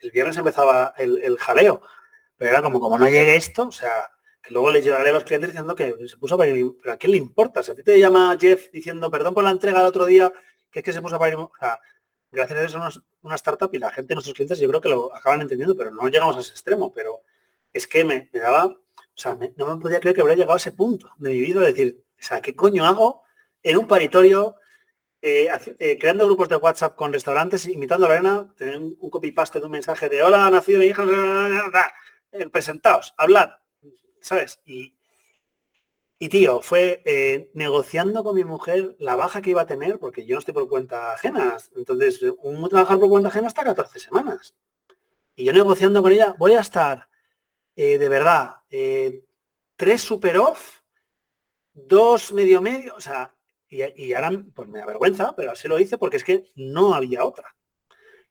[0.00, 1.82] el, viernes empezaba el, jaleo,
[2.36, 4.10] pero era como, como no llegue esto, o sea,
[4.50, 7.12] luego le llegaré a los clientes diciendo que se puso para ir, pero ¿a quién
[7.12, 7.62] le importa?
[7.62, 10.32] Si a ti te llama Jeff diciendo, perdón por la entrega del otro día,
[10.70, 11.78] que es que se puso para ir, o sea,
[12.30, 15.14] gracias a eso es una startup y la gente, nuestros clientes, yo creo que lo
[15.14, 17.22] acaban entendiendo, pero no llegamos a ese extremo, pero
[17.72, 18.78] es que me, daba, o
[19.14, 21.66] sea, no me podía creer que hubiera llegado a ese punto de mi vida, de
[21.66, 23.22] decir, o sea, ¿qué coño hago
[23.62, 24.56] en un paritorio
[25.20, 25.48] eh,
[25.80, 29.72] eh, creando grupos de WhatsApp con restaurantes, invitando a Lorena, tener un copy-paste de un
[29.72, 31.04] mensaje de hola, nacido mi hija,
[32.30, 33.50] eh, presentaos, hablad,
[34.20, 34.60] ¿sabes?
[34.66, 34.94] Y,
[36.18, 40.34] y tío, fue negociando con mi mujer la baja que iba a tener, porque yo
[40.34, 41.56] no estoy por cuenta ajena.
[41.76, 44.54] Entonces, un trabajar por cuenta ajena hasta 14 semanas.
[45.36, 47.08] Y yo negociando con ella, voy a estar,
[47.76, 48.56] de verdad,
[49.76, 50.80] tres super off,
[51.72, 53.32] dos medio medio, o sea,
[53.70, 57.24] y, ahora pues me da vergüenza, pero así lo hice porque es que no había
[57.24, 57.54] otra.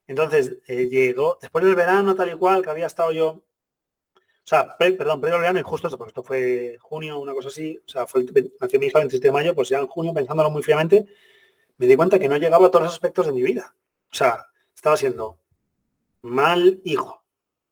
[0.08, 3.43] Entonces eh, llegó, después del verano tal y cual, que había estado yo,
[4.47, 7.89] o sea, perdón, previo verano y justo porque esto fue junio, una cosa así, o
[7.89, 8.25] sea, fue,
[8.62, 11.05] nació mi hija el 27 de mayo, pues ya en junio, pensándolo muy fríamente,
[11.75, 13.75] me di cuenta que no llegaba a todos los aspectos de mi vida.
[14.10, 15.38] O sea, estaba siendo
[16.21, 17.25] mal hijo,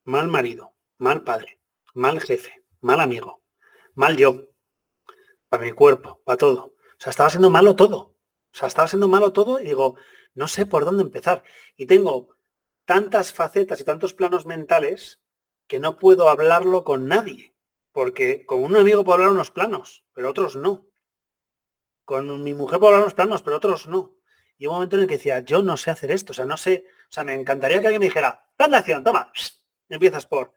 [0.04, 1.62] mal marido, mal padre,
[1.94, 3.42] mal jefe, mal amigo,
[3.94, 4.50] mal yo,
[5.48, 6.66] para mi cuerpo, para todo.
[6.66, 7.98] O sea, estaba siendo malo todo.
[7.98, 9.96] O sea, estaba siendo malo todo y digo,
[10.34, 11.42] no sé por dónde empezar.
[11.78, 12.36] Y tengo
[12.84, 15.22] tantas facetas y tantos planos mentales
[15.68, 17.56] que no puedo hablarlo con nadie.
[17.92, 20.88] Porque con un amigo puedo hablar unos planos, pero otros no.
[22.04, 24.16] Con mi mujer puedo hablar unos planos, pero otros no.
[24.58, 26.58] Y un momento en el que decía, yo no sé hacer esto, o sea, no
[26.58, 29.32] sé, o sea, me encantaría que alguien me dijera, plan de acción, toma,
[29.90, 30.54] empiezas por,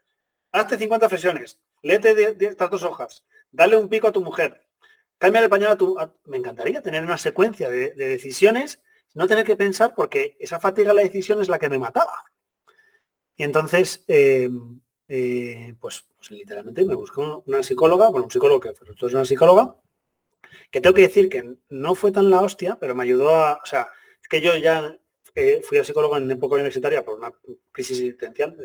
[0.53, 4.68] hazte 50 flexiones, léete de, estas dos hojas, dale un pico a tu mujer,
[5.18, 5.97] Cambia el pañal a tu...
[6.27, 8.81] me encantaría tener una secuencia de, decisiones,
[9.14, 12.25] no tener que pensar porque esa fatiga de la decisión es la que me mataba.
[13.37, 18.71] Y entonces, em, eh, pues, pues, literalmente me buscó una psicóloga, bueno, un psicólogo que
[18.71, 19.75] es una psicóloga,
[20.71, 23.66] que tengo que decir que no fue tan la hostia, pero me ayudó a, o
[23.66, 23.88] sea,
[24.21, 24.97] es que yo ya
[25.35, 27.33] eh, fui a psicólogo en época universitaria por una
[27.73, 28.57] crisis existencial.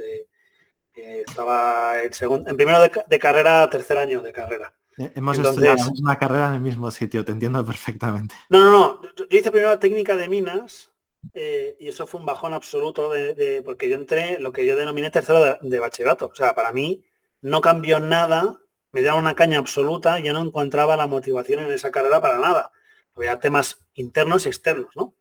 [0.93, 4.73] estaba en, segundo, en primero de, carrera, tercer año de carrera.
[4.97, 8.35] Eh, hemos estudiado la misma carrera en el mismo sitio, te entiendo perfectamente.
[8.49, 9.01] No, no, no.
[9.29, 10.92] Yo hice primero técnica de minas
[11.33, 15.09] eh, y eso fue un bajón absoluto de, porque yo entré lo que yo denominé
[15.09, 16.27] tercero de, de, bachillerato.
[16.27, 17.03] O sea, para mí
[17.41, 18.59] no cambió nada,
[18.91, 22.37] me daba una caña absoluta, y yo no encontraba la motivación en esa carrera para
[22.37, 22.71] nada.
[23.15, 25.15] Había temas internos y externos, ¿no?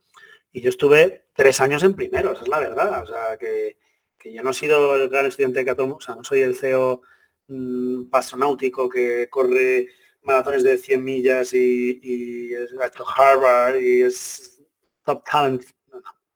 [0.52, 3.02] Y yo estuve tres años en primero, esa es la verdad.
[3.02, 3.78] O sea, que,
[4.24, 7.02] yo no he sido el gran estudiante que o sea, no soy el CEO
[7.48, 9.88] mm, astronáutico que corre
[10.22, 12.70] maratones de 100 millas y, es
[13.16, 14.62] Harvard y es
[15.04, 15.64] top talent.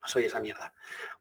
[0.06, 0.72] Soy esa mierda.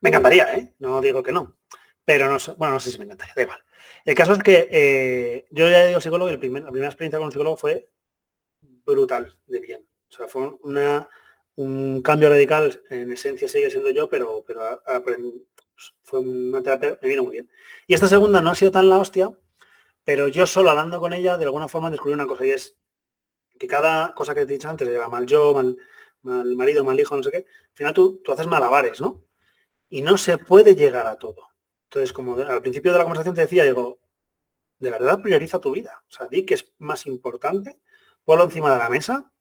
[0.02, 0.74] Me encantaría, ¿eh?
[0.80, 1.58] No digo que no.
[2.04, 3.63] Pero no, bueno, no sé si me encantaría, da igual.
[4.06, 7.17] El caso es que eh, yo ya digo psicólogo y el primer, la primera experiencia
[7.17, 7.89] con un psicólogo fue
[8.86, 9.88] brutal de bien.
[10.10, 11.10] O sea, fue una,
[11.56, 14.82] un cambio radical, en esencia sigue siendo yo, pero, pero
[16.04, 17.50] fue una terapia, me vino muy bien.
[17.88, 19.32] Y esta segunda no ha sido tan la hostia,
[20.04, 22.78] pero yo solo hablando con ella, de alguna forma descubrí una cosa y es
[23.58, 25.78] que cada cosa que te he dicho antes, lleva mal yo, mal,
[26.25, 29.23] mal marido, mal hijo, no sé qué, al final tú, tú haces malabares, ¿no?
[29.89, 31.47] Y no se puede llegar a todo.
[31.85, 33.99] Entonces, como al principio de la conversación te decía, digo,
[34.79, 36.03] de verdad prioriza tu vida.
[36.09, 37.79] O sea, di que es más importante,
[38.23, 39.31] ponlo encima de la mesa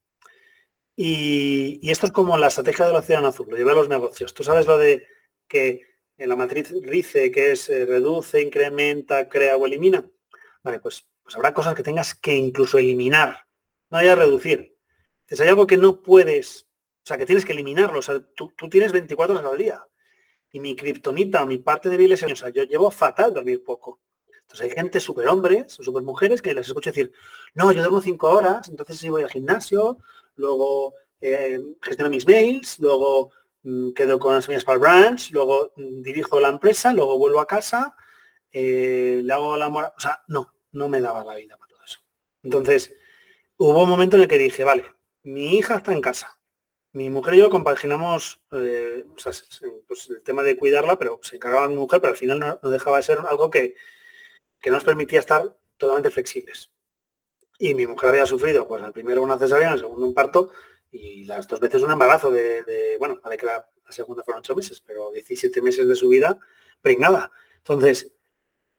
[0.97, 4.35] y, esto es como la estrategia del océano azul, lo lleva a los negocios.
[4.35, 5.07] Tú sabes lo de
[5.49, 5.83] que
[6.17, 10.09] en la matriz RICE, que es eh, reduce, incrementa, crea o elimina.
[10.63, 13.47] Vale, pues, pues habrá cosas que tengas que incluso eliminar,
[13.91, 14.77] no haya reducir.
[15.27, 16.69] Si hay algo que no puedes,
[17.05, 17.99] o sea, que tienes que eliminarlo.
[17.99, 19.87] O sea, tú, tienes 24 horas al día.
[20.51, 24.01] Y mi kriptonita, mi parte débil es, o sea, yo llevo fatal dormir poco.
[24.41, 27.13] Entonces hay gente, super hombres, super mujeres, que les escucho decir,
[27.55, 29.99] no, yo duermo cinco horas, entonces sí voy al gimnasio,
[30.37, 33.33] luego eh, gestiono mis mails, luego
[33.65, 37.41] mm, quedo con las mías para el branch, luego mm, dirijo la empresa, luego vuelvo
[37.41, 37.97] a casa,
[38.53, 41.99] eh, le hago la o sea, no, no me daba la vida para todo eso.
[42.43, 42.95] Entonces,
[43.59, 44.85] hubo un momento en el que dije, vale,
[45.25, 46.34] mi hija está en casa,
[46.95, 49.05] mi mujer y yo compaginamos eh,
[49.87, 52.97] pues, el tema de cuidarla, pero se encargaba mi mujer, pero al final no, dejaba
[52.97, 53.75] de ser algo que,
[54.61, 56.71] que nos permitía estar totalmente flexibles
[57.59, 60.51] y mi mujer había sufrido, pues al primero una cesárea, el segundo un parto
[60.91, 64.81] y las dos veces un embarazo de, bueno, vale que la, segunda fueron ocho meses,
[64.81, 66.39] pero 17 meses de su vida
[66.81, 67.31] pringada.
[67.59, 68.13] Entonces,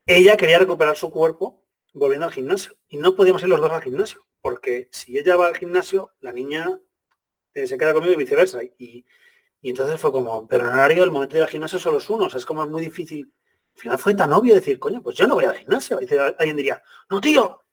[0.06, 3.84] ella quería recuperar su cuerpo volviendo al gimnasio y no podíamos ir los dos al
[3.84, 6.80] gimnasio, porque si ella va al gimnasio, la niña
[7.56, 8.62] eh, se queda conmigo y viceversa.
[8.64, 9.06] Y,
[9.64, 12.26] entonces fue como, pero en horario el momento de ir al gimnasio solo es uno,
[12.26, 13.34] o sea, es como muy difícil.
[13.74, 16.00] Al final fue tan obvio decir, coño, pues yo no voy al gimnasio.
[16.00, 17.64] Y alguien diría, no, tío,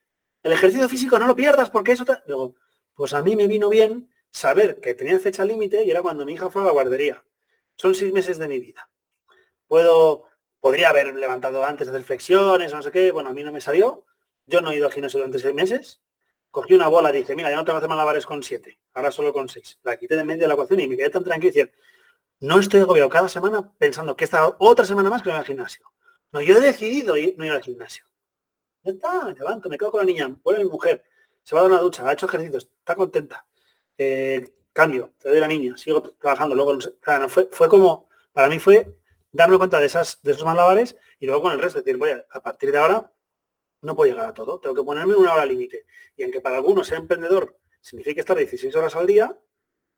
[0.43, 2.15] el ejercicio físico no lo pierdas porque eso te...
[2.27, 2.55] Luego,
[2.95, 6.33] pues a mí me vino bien saber que tenía fecha límite y era cuando mi
[6.33, 7.23] hija fue a la guardería.
[7.77, 8.89] Son seis meses de mi vida.
[9.67, 10.25] Puedo,
[10.61, 13.61] podría haber levantado antes de hacer flexiones, no sé qué, bueno, a mí no me
[13.61, 14.05] salió.
[14.47, 16.01] Yo no he ido al gimnasio durante seis meses.
[16.53, 19.11] Cogí una bola y dije, mira, ya no tengo que hacer malabares con siete, ahora
[19.11, 19.79] solo con seis.
[19.83, 21.73] La quité de medio de la ecuación y me quedé tan tranquilo y decir,
[22.41, 25.91] no estoy agobiado cada semana pensando que esta otra semana más que voy al gimnasio.
[26.31, 28.05] No, yo he decidido ir, no ir al gimnasio.
[28.83, 31.03] Ya está, me levanto, me quedo con la niña, vuelve mi mujer,
[31.43, 33.47] se va a dar una ducha, ha hecho ejercicios, está contenta.
[33.97, 36.55] Eh, cambio, te doy la niña, sigo trabajando.
[36.55, 36.79] Luego,
[37.29, 38.95] fue, fue como, para mí fue
[39.31, 42.41] darme cuenta de, esas, de esos malabares y luego con el resto, decir, voy a
[42.41, 43.11] partir de ahora
[43.83, 45.87] no puedo llegar a todo, tengo que ponerme una hora límite.
[46.17, 49.37] Y aunque para algunos ser emprendedor significa estar 16 horas al día,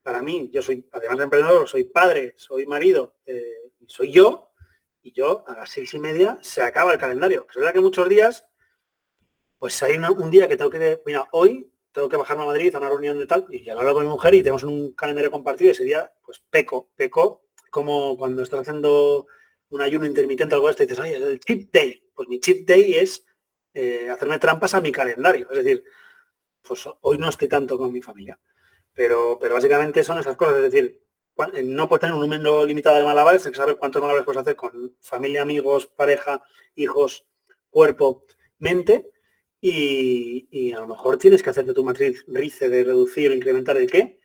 [0.03, 4.51] para mí, yo soy, además de emprendedor, soy padre, soy marido, eh, soy yo,
[5.03, 7.47] y yo a las seis y media se acaba el calendario.
[7.49, 8.47] Es verdad que muchos días
[9.65, 12.79] pues hay un día que tengo que, mira, hoy tengo que bajarme a Madrid a
[12.79, 15.69] una reunión de tal, y ya lo con mi mujer y tenemos un calendario compartido
[15.69, 19.27] y ese día, pues peco, peco, como cuando estás haciendo
[19.71, 22.11] un ayuno intermitente o algo de dices, oye, el cheat day.
[22.15, 23.25] Pues mi cheat day es
[23.75, 25.51] eh, hacerme trampas a mi calendario.
[25.51, 25.85] Es decir,
[26.63, 28.39] pues hoy no estoy tanto con mi familia.
[28.95, 30.57] Pero, pero básicamente son esas cosas.
[30.57, 31.05] Es decir,
[31.55, 34.41] eh, no puedes tener un número limitado de malabares, tienes que saber cuántos malabares puedes
[34.41, 36.43] hacer con familia, amigos, pareja,
[36.77, 37.27] hijos,
[37.71, 38.25] cuerpo,
[38.59, 39.11] mente
[39.61, 43.87] y, a lo mejor tienes que hacerte tu matriz RICE de reducir o incrementar de
[43.87, 44.21] qué,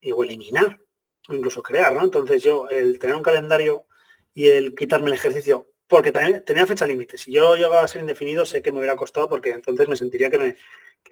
[0.00, 0.80] y, o eliminar,
[1.28, 2.04] o incluso crear, ¿no?
[2.04, 3.86] Entonces yo, el tener un calendario
[4.34, 7.16] y el quitarme el ejercicio, porque también tenía fecha límite.
[7.16, 10.28] Si yo llegaba a ser indefinido, sé que me hubiera costado porque entonces me sentiría
[10.28, 10.56] que me,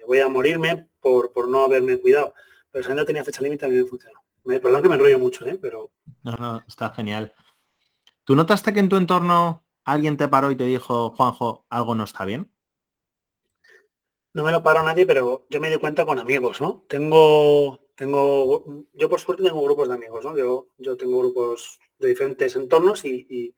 [0.05, 2.33] voy a morirme por, por no haberme cuidado.
[2.69, 4.19] Pero si no tenía fecha límite, a mí me funcionó.
[4.43, 5.57] Me, perdón que me enrollo mucho, ¿eh?
[5.61, 5.89] pero...
[6.23, 7.33] No, no, está genial.
[8.25, 12.03] ¿Tú notaste que en tu entorno alguien te paró y te dijo, Juanjo, algo no
[12.03, 12.51] está bien?
[14.33, 16.83] No me lo paró nadie, pero yo me di cuenta con amigos, ¿no?
[16.89, 20.35] Tengo, tengo, yo por suerte tengo grupos de amigos, ¿no?
[20.35, 23.55] Yo, yo tengo grupos de diferentes entornos y,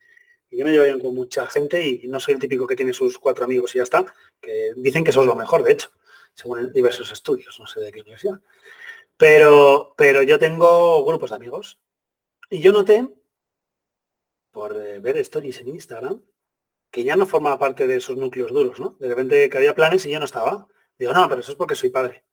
[0.55, 3.17] yo me llevo bien con mucha gente y no soy el típico que tiene sus
[3.17, 4.05] cuatro amigos y ya está,
[4.39, 5.91] que dicen que eso es lo mejor, de hecho,
[6.33, 8.39] según diversos estudios, no sé de qué universidad.
[9.17, 11.79] Pero, pero yo tengo grupos de amigos
[12.49, 13.07] y yo noté,
[14.51, 16.21] por eh, ver stories en Instagram,
[16.91, 18.95] que ya no formaba parte de esos núcleos duros, ¿no?
[18.99, 20.67] De repente que había planes y yo no estaba.
[20.97, 22.23] Digo, no, pero eso es porque soy padre.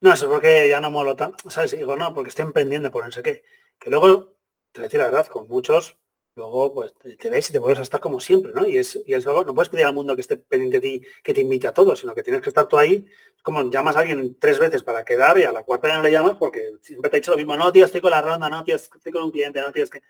[0.00, 1.72] No, eso es porque ya no molo tanto, ¿sabes?
[1.72, 3.42] Digo, no, porque estoy emprendiendo por no sé qué.
[3.78, 4.36] Que luego,
[4.72, 5.98] te voy a decir la verdad, con muchos,
[6.38, 8.66] luego pues te ves y te vuelves a estar como siempre, ¿no?
[8.66, 11.06] Y es, y es algo, no puedes pedir al mundo que esté pendiente de ti,
[11.22, 13.04] que te invite a todo, sino que tienes que estar tú ahí,
[13.42, 16.12] como llamas a alguien tres veces para quedar y a la cuarta ya no le
[16.12, 18.62] llamas porque siempre te ha dicho lo mismo, no, tío, estoy con la ronda, no,
[18.62, 20.00] tío, estoy con un cliente, no, tío, es que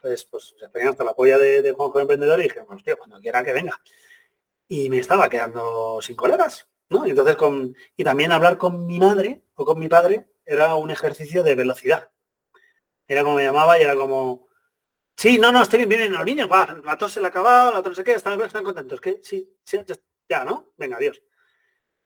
[0.00, 3.18] pues, pues se hasta la polla de, de Juanjo Emprendedor y dije, pues tío, cuando
[3.20, 3.80] quiera que venga.
[4.68, 7.06] Y me estaba quedando sin colegas, ¿no?
[7.06, 10.90] Y entonces con, y también hablar con mi madre o con mi padre era un
[10.90, 12.10] ejercicio de velocidad.
[13.08, 14.46] Era como me llamaba y era como,
[15.16, 17.72] sí, no, no, estoy bien, vienen los niños, va, la tos se le ha acabado,
[17.72, 19.78] la tos no sé qué, están, contentos, que sí, sí,
[20.28, 20.72] ya, ¿no?
[20.76, 21.22] Venga, adiós.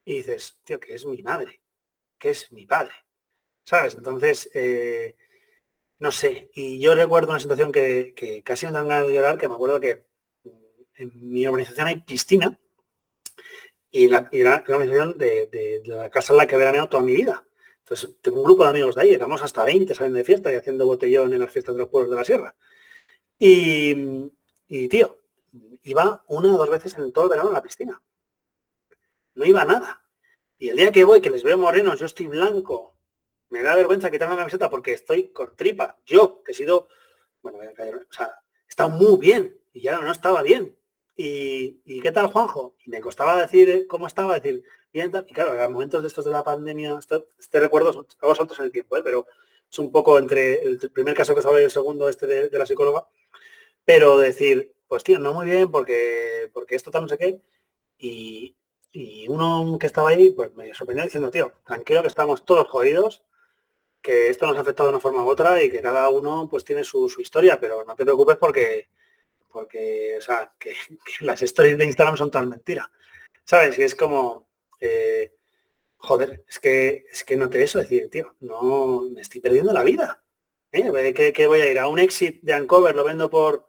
[0.05, 1.61] Y dices, tío, que es mi madre,
[2.17, 2.93] que es mi padre.
[3.63, 3.95] ¿Sabes?
[3.95, 5.15] Entonces, eh,
[5.99, 9.47] no sé, y yo recuerdo una situación que, casi me dan ganas de llorar, que
[9.47, 10.05] me acuerdo que
[10.95, 12.57] en mi organización hay piscina
[13.91, 17.45] y la, y organización de, la casa en la que he veraneado toda mi vida.
[17.79, 20.55] Entonces, tengo un grupo de amigos de ahí, éramos hasta 20 saliendo de fiesta y
[20.55, 22.55] haciendo botellón en las fiestas de los pueblos de la sierra.
[23.39, 25.17] Y, tío,
[25.83, 28.01] iba una o dos veces en todo el verano a la piscina.
[29.35, 30.03] No iba nada.
[30.57, 32.97] Y el día que voy, que les veo morenos, yo estoy blanco,
[33.49, 35.97] me da vergüenza quitarme la camiseta porque estoy con tripa.
[36.05, 36.89] Yo, que he sido,
[37.41, 38.35] bueno, o sea,
[38.67, 40.75] está muy bien y ya no estaba bien.
[41.15, 42.75] Y, qué tal, Juanjo?
[42.85, 44.63] Y me costaba decir eh, cómo estaba, decir,
[44.93, 48.65] bien, y claro, en momentos de estos de la pandemia, este recuerdo, hago saltos en
[48.65, 49.01] el tiempo, ¿eh?
[49.03, 49.25] pero
[49.71, 52.65] es un poco entre el primer caso que estaba y el segundo, este de, la
[52.65, 53.07] psicóloga,
[53.85, 57.41] pero decir, pues tío, no muy bien, porque, porque esto tal no sé qué,
[57.97, 58.55] y,
[58.91, 63.23] y uno que estaba ahí, pues me sorprendió diciendo, tío, tranquilo que estamos todos jodidos,
[64.01, 66.63] que esto nos ha afectado de una forma u otra y que cada uno pues
[66.63, 68.89] tiene su, historia, pero no te preocupes porque,
[69.51, 70.73] porque o sea, que,
[71.21, 72.89] las stories de Instagram son tal mentira.
[73.43, 73.77] ¿Sabes?
[73.79, 74.47] Y es como,
[74.79, 75.33] eh,
[75.99, 79.83] joder, es que, es que no te eso decir, tío, no, me estoy perdiendo la
[79.83, 80.23] vida.
[80.71, 81.13] ¿eh?
[81.33, 81.79] ¿Qué, voy a ir?
[81.79, 83.67] A un exit de Uncover, lo vendo por,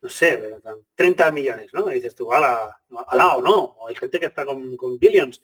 [0.00, 0.56] no sé,
[0.94, 1.90] 30 millones, ¿no?
[1.90, 5.42] Y dices tú, ala, ala o no, o hay gente que está con, billions.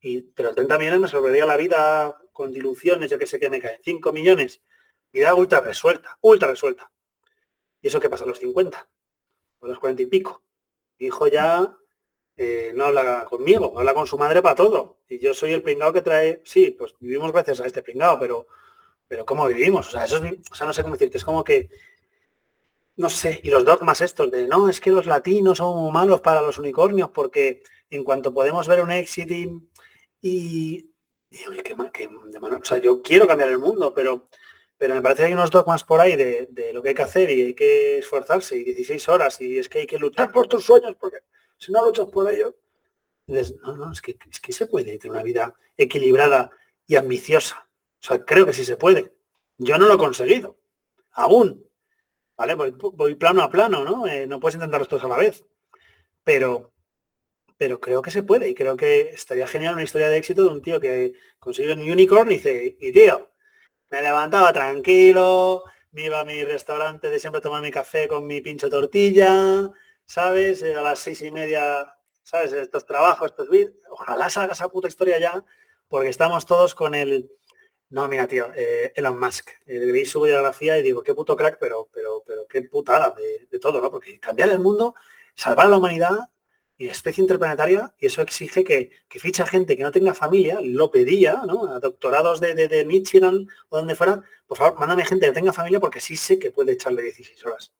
[0.00, 3.60] Y, pero 30 millones me sobreviviría la vida con diluciones, yo que sé que me
[3.60, 4.62] caen, 5 millones,
[5.12, 6.90] vida ultra resuelta, ultra resuelta.
[7.80, 8.88] ¿Y eso qué pasa a los 50?
[9.60, 10.42] O los 40 y pico.
[10.98, 11.74] Hijo ya
[12.74, 14.98] no habla conmigo, habla con su madre para todo.
[15.08, 18.46] Y yo soy el pringado que trae, sí, pues vivimos gracias a este pringado, pero,
[19.06, 19.88] pero ¿cómo vivimos?
[19.88, 20.20] O sea, eso
[20.50, 21.70] o sea, no sé cómo decirte, es como que,
[22.96, 26.42] no sé, y los dogmas estos de, no, es que los latinos son malos para
[26.42, 29.34] los unicornios porque en cuanto podemos ver un éxito
[30.20, 30.90] y
[32.64, 34.28] sea, yo quiero cambiar el mundo, pero,
[34.76, 37.30] pero me parece que hay unos dogmas por ahí de, lo que hay que hacer
[37.30, 40.64] y hay que esforzarse y 16 horas y es que hay que luchar por tus
[40.64, 41.18] sueños porque
[41.58, 42.56] si no luchas por ello,
[43.26, 46.50] no, no, es que, es que se puede tener una vida equilibrada
[46.86, 47.66] y ambiciosa.
[48.02, 49.12] O sea, creo que sí se puede.
[49.58, 50.58] Yo no lo he conseguido.
[51.12, 51.64] Aún.
[52.36, 52.54] ¿Vale?
[52.54, 54.06] Voy, plano a plano, ¿no?
[54.06, 55.44] Eh, no puedes intentar todos a la vez.
[56.24, 56.72] Pero,
[57.56, 60.48] pero creo que se puede y creo que estaría genial una historia de éxito de
[60.48, 63.30] un tío que consiguió un unicorn y dice, y tío,
[63.90, 68.40] me levantaba tranquilo, me iba a mi restaurante de siempre tomar mi café con mi
[68.40, 69.70] pincho tortilla,
[70.06, 70.62] ¿sabes?
[70.62, 72.52] A las seis y media, ¿sabes?
[72.52, 73.48] Estos trabajos, estos
[73.90, 75.44] Ojalá salga esa puta historia ya,
[75.88, 77.30] porque estamos todos con el...
[77.90, 79.50] No, mira, tío, eh, Elon Musk.
[79.66, 83.46] Eh, vi su biografía y digo, qué puto crack, pero, pero, pero qué putada de,
[83.50, 83.90] de todo, ¿no?
[83.90, 84.94] Porque cambiar el mundo,
[85.34, 86.28] salvar a la humanidad,
[86.76, 90.90] y especie interplanetaria, y eso exige que, que ficha gente que no tenga familia, lo
[90.90, 91.78] pedía, ¿no?
[91.78, 96.00] Doctorados de, de, Michigan o donde fuera, por favor, mándame gente que tenga familia porque
[96.00, 97.72] sí sé que puede echarle 16 horas.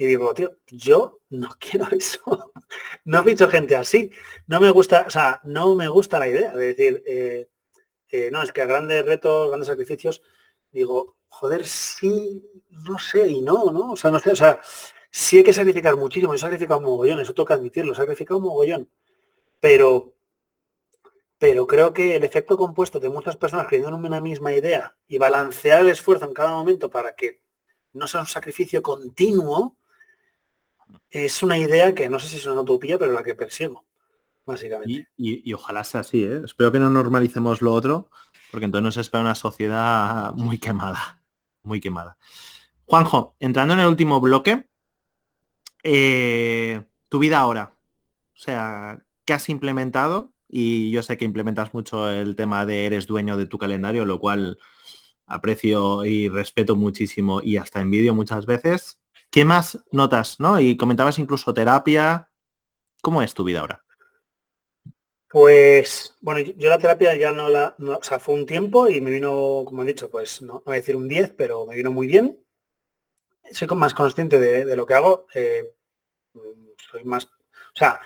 [0.00, 2.52] Y digo, tío, yo no quiero eso.
[3.04, 4.10] no ficho gente así.
[4.46, 7.50] No me gusta, o sea, no me gusta la idea de decir, eh,
[8.08, 10.22] eh, no, es que a grandes retos, grandes sacrificios,
[10.72, 13.92] digo, joder, sí, no sé, y no, ¿no?
[13.92, 14.58] O sea, no sé, o sea,
[15.10, 18.44] Sí hay que sacrificar muchísimo, he sacrificado un mogollón, eso toca admitirlo, he sacrificado un
[18.44, 18.90] mogollón.
[19.60, 20.14] Pero,
[21.36, 25.18] pero creo que el efecto compuesto de muchas personas creyendo en una misma idea y
[25.18, 27.42] balancear el esfuerzo en cada momento para que
[27.92, 29.76] no sea un sacrificio continuo,
[31.10, 33.84] es una idea que no sé si es una utopía, pero la que persigo,
[34.46, 35.08] básicamente.
[35.16, 36.42] Y, ojalá sea así, ¿eh?
[36.44, 38.10] Espero que no normalicemos lo otro,
[38.50, 41.22] porque entonces nos espera una sociedad muy quemada,
[41.62, 42.16] muy quemada.
[42.84, 44.66] Juanjo, entrando en el último bloque,
[45.82, 47.74] eh, tu vida ahora,
[48.34, 50.32] o sea, ¿qué has implementado?
[50.48, 54.18] Y yo sé que implementas mucho el tema de eres dueño de tu calendario, lo
[54.18, 54.58] cual
[55.26, 58.99] aprecio y respeto muchísimo y hasta envidio muchas veces.
[59.30, 60.40] ¿Qué más notas?
[60.40, 60.60] ¿no?
[60.60, 62.28] Y comentabas incluso terapia.
[63.00, 63.84] ¿Cómo es tu vida ahora?
[65.28, 69.12] Pues, bueno, yo la terapia ya no la, o sea, fue un tiempo y me
[69.12, 72.08] vino, como he dicho, pues no, voy a decir un 10, pero me vino muy
[72.08, 72.44] bien.
[73.52, 75.26] Soy más consciente de, lo que hago.
[75.32, 75.72] Eh,
[76.90, 78.00] soy más, o sea,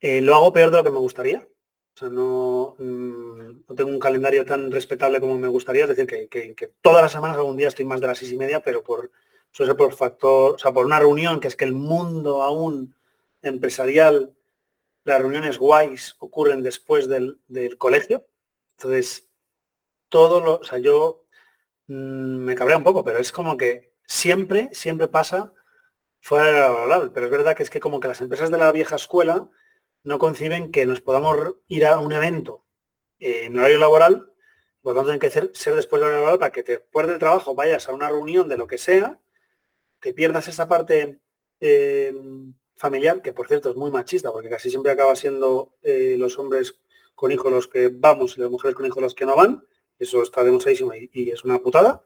[0.00, 1.38] eh, lo hago peor de lo que me gustaría.
[1.38, 5.84] O sea, no, mm, no, tengo un calendario tan respetable como me gustaría.
[5.84, 8.60] Es decir, que, todas las semanas algún día estoy más de las seis y media,
[8.60, 9.10] pero por,
[9.62, 12.94] eso por factor, o sea, por una reunión, que es que el mundo aún
[13.42, 14.34] empresarial,
[15.04, 17.38] las reuniones guays ocurren después del,
[17.78, 18.26] colegio.
[18.78, 19.28] Entonces,
[20.08, 21.24] todo lo, o sea, yo
[21.86, 21.94] mm,
[22.44, 25.52] me cabrea un poco, pero es como que siempre, siempre pasa
[26.20, 28.72] fuera de la Pero es verdad que es que como que las empresas de la
[28.72, 29.48] vieja escuela
[30.02, 32.64] no conciben que nos podamos ir a un evento
[33.18, 34.32] en horario laboral,
[34.82, 37.18] por lo tanto tiene que ser, ser después del horario laboral para que después del
[37.18, 39.18] trabajo vayas a una reunión de lo que sea,
[40.04, 41.18] te pierdas esa parte
[41.60, 42.14] eh,
[42.76, 46.78] familiar, que por cierto es muy machista, porque casi siempre acaba siendo eh, los hombres
[47.14, 49.64] con hijos los que vamos y las mujeres con hijos los que no van.
[49.98, 52.04] Eso está demostradísimo y, es una putada,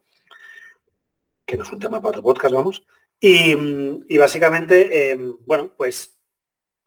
[1.45, 2.87] que no es un tema para otro podcast, vamos.
[3.19, 6.17] Y, básicamente, eh, bueno, pues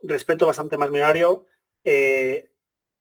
[0.03, 1.45] respeto bastante más mi horario.
[1.84, 2.51] Eh,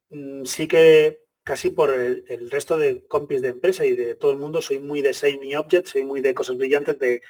[0.08, 4.38] mm, sí que casi por el, resto de compis de empresa y de todo el
[4.38, 7.22] mundo soy muy de shiny objects, soy muy de cosas brillantes, de,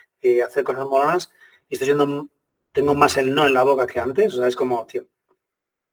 [0.43, 1.31] hacer cosas molonas
[1.69, 2.29] y estoy siendo,
[2.73, 4.35] tengo más el no en la boca que antes.
[4.35, 5.07] O sea, es como, tío,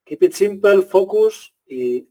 [0.04, 2.08] keep it simple, focus y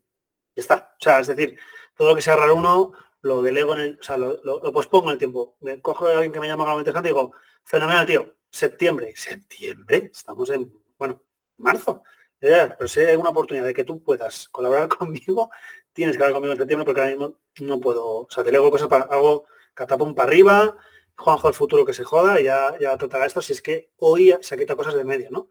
[0.55, 0.95] está.
[1.01, 1.59] O sea, es decir,
[1.97, 2.93] todo lo que sea raro uno
[3.23, 5.57] lo delego en el, o sea, lo, lo, pospongo en el tiempo.
[5.61, 7.33] Me cojo a alguien que me llama algo y digo,
[7.65, 9.13] fenomenal, tío, septiembre.
[9.17, 10.11] ¿Septiembre?
[10.13, 11.23] Estamos en, bueno,
[11.59, 12.03] marzo.
[12.39, 15.51] pero si hay una oportunidad de que tú puedas colaborar conmigo,
[15.97, 18.07] tienes que hablar conmigo en septiembre porque ahora mismo no puedo.
[18.19, 20.77] O sea, te leo cosas para, hago catapum para arriba,
[21.17, 24.55] Juanjo el futuro que se joda ya, ya tratará esto si es que hoy se
[24.55, 25.49] ha quitado cosas de medio, ¿no?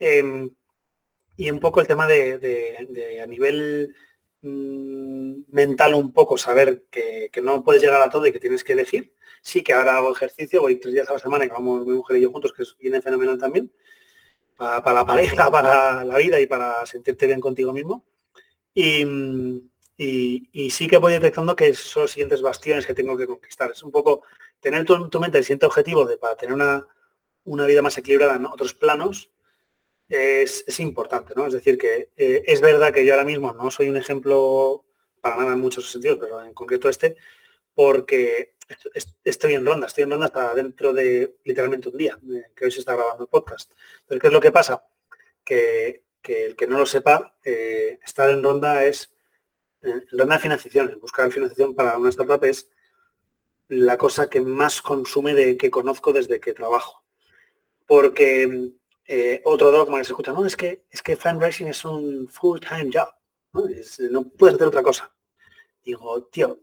[0.00, 0.50] Em,
[1.36, 3.94] y un poco el tema de, a nivel
[4.42, 8.72] mm, mental un poco saber que, no puedes llegar a todo y que tienes que
[8.72, 9.14] elegir.
[9.40, 12.16] Sí que ahora hago ejercicio, voy tres días a la semana y vamos mi mujer
[12.16, 13.70] y yo juntos, que viene fenomenal también
[14.56, 18.04] para, la pareja, para la vida y para sentirte bien contigo mismo.
[18.78, 23.72] Y, sí que voy detectando que son los siguientes bastiones que tengo que conquistar.
[23.72, 24.22] Es un poco
[24.60, 26.86] tener tu, mente el siguiente objetivo de para tener una,
[27.44, 29.30] una vida más equilibrada en otros planos
[30.08, 31.46] es, importante, ¿no?
[31.46, 34.84] Es decir, que eh, es verdad que yo ahora mismo no soy un ejemplo
[35.20, 37.16] para nada en muchos sentidos, pero en concreto este,
[37.74, 38.54] porque
[39.24, 42.70] estoy en ronda, estoy en ronda hasta dentro de literalmente un día, eh, que hoy
[42.70, 43.72] se está grabando el podcast.
[44.06, 44.84] Pero ¿qué es lo que pasa?
[45.44, 46.04] Que,
[46.46, 49.12] el que no lo sepa, eh, estar en ronda es,
[49.82, 52.70] en ronda de financiación, buscar financiación para una startup es
[53.68, 57.04] la cosa que más consume de que conozco desde que trabajo.
[57.86, 58.72] Porque
[59.06, 62.90] eh, otro dogma que se escucha, no, es que, es que fundraising es un full-time
[62.92, 63.08] job,
[63.52, 63.64] ¿no?
[64.10, 65.12] no puedes hacer otra cosa.
[65.84, 66.60] Digo, tío,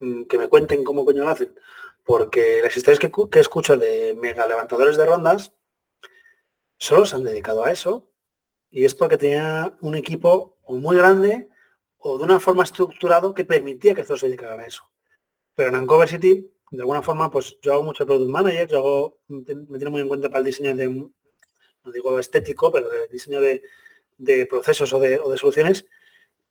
[0.00, 1.54] Mm, que me cuenten cómo coño lo hacen.
[2.04, 5.52] Porque las historias que, escucho de mega levantadores de rondas
[6.78, 8.09] solo se han dedicado a eso.
[8.70, 11.48] Y es porque tenía un equipo muy grande
[11.98, 14.84] o de una forma estructurado que permitía que todos se dedicaran a eso.
[15.54, 19.18] Pero en Ancover City, de alguna forma, pues yo hago mucho product manager, yo hago,
[19.28, 23.40] me tiene muy en cuenta para el diseño de, no digo estético, pero de diseño
[23.40, 25.84] de, procesos o de, o de soluciones.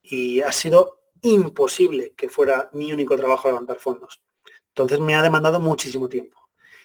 [0.01, 4.21] Y ha sido imposible que fuera mi único trabajo levantar fondos.
[4.69, 6.37] Entonces me ha demandado muchísimo tiempo.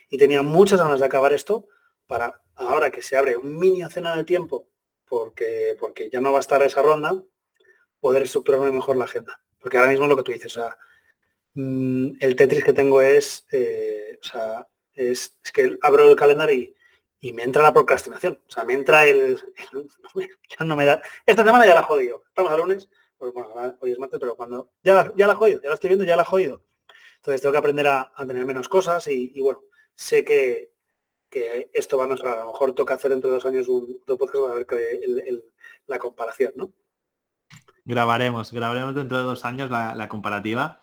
[0.09, 1.67] Y tenía muchas ganas de acabar esto
[2.07, 4.69] para ahora que se abre un mini océano de tiempo,
[5.15, 7.23] porque, porque ya no va a estar esa ronda,
[8.01, 9.41] poder estructurarme mejor la agenda.
[9.61, 10.77] Porque ahora mismo lo que tú dices, o sea,
[11.55, 16.75] mm, el Tetris que tengo es, eh, o sea, es, que abro el calendario
[17.21, 18.41] y, me entra la procrastinación.
[18.47, 19.41] O sea, me entra el,
[20.59, 21.01] ya no me da.
[21.25, 22.25] Esta semana ya la jodido.
[22.27, 23.33] Estamos a lunes, pues,
[23.81, 26.17] hoy es martes, pero cuando ya la, ya la jodido, ya la estoy viendo, ya
[26.17, 26.63] la jodido.
[27.19, 29.63] Entonces tengo que aprender a, tener menos cosas y, bueno,
[29.95, 30.74] sé que,
[31.73, 32.39] esto va a mejorar.
[32.39, 35.45] A lo mejor toca hacer dentro de dos años un, podcast para ver
[35.87, 36.71] la comparación, ¿no?
[37.85, 40.81] Grabaremos, grabaremos dentro de dos años la, comparativa.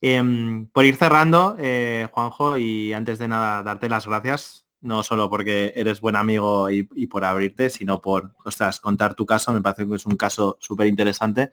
[0.00, 5.28] Em, por ir cerrando, eh, Juanjo, y antes de nada, darte las gracias, no solo
[5.28, 9.86] porque eres buen amigo y, por abrirte, sino por, ostras, contar tu caso, me parece
[9.86, 11.50] que es un caso súper interesante,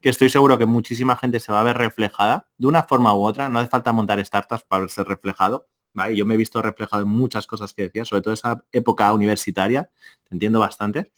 [0.00, 3.22] que estoy seguro que muchísima gente se va a ver reflejada de una forma u
[3.22, 6.14] otra, no hace falta montar startups para verse reflejado, ¿vale?
[6.14, 9.90] Yo me he visto reflejado en muchas cosas que decías, sobre todo esa época universitaria,
[10.28, 11.10] te entiendo bastante.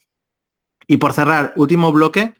[0.86, 2.34] Y por cerrar, último bloque,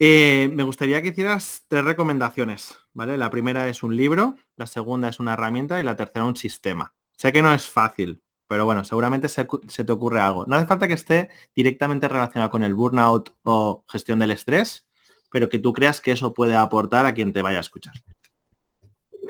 [0.00, 3.18] eh, me gustaría que hicieras tres recomendaciones, ¿vale?
[3.18, 6.94] La primera es un libro, la segunda es una herramienta y la tercera un sistema.
[7.16, 10.46] Sé que no es fácil, pero bueno, seguramente se, te ocurre algo.
[10.46, 14.86] No hace falta que esté directamente relacionado con el burnout o gestión del estrés,
[15.30, 17.94] pero que tú creas que eso puede aportar a quien te vaya a escuchar.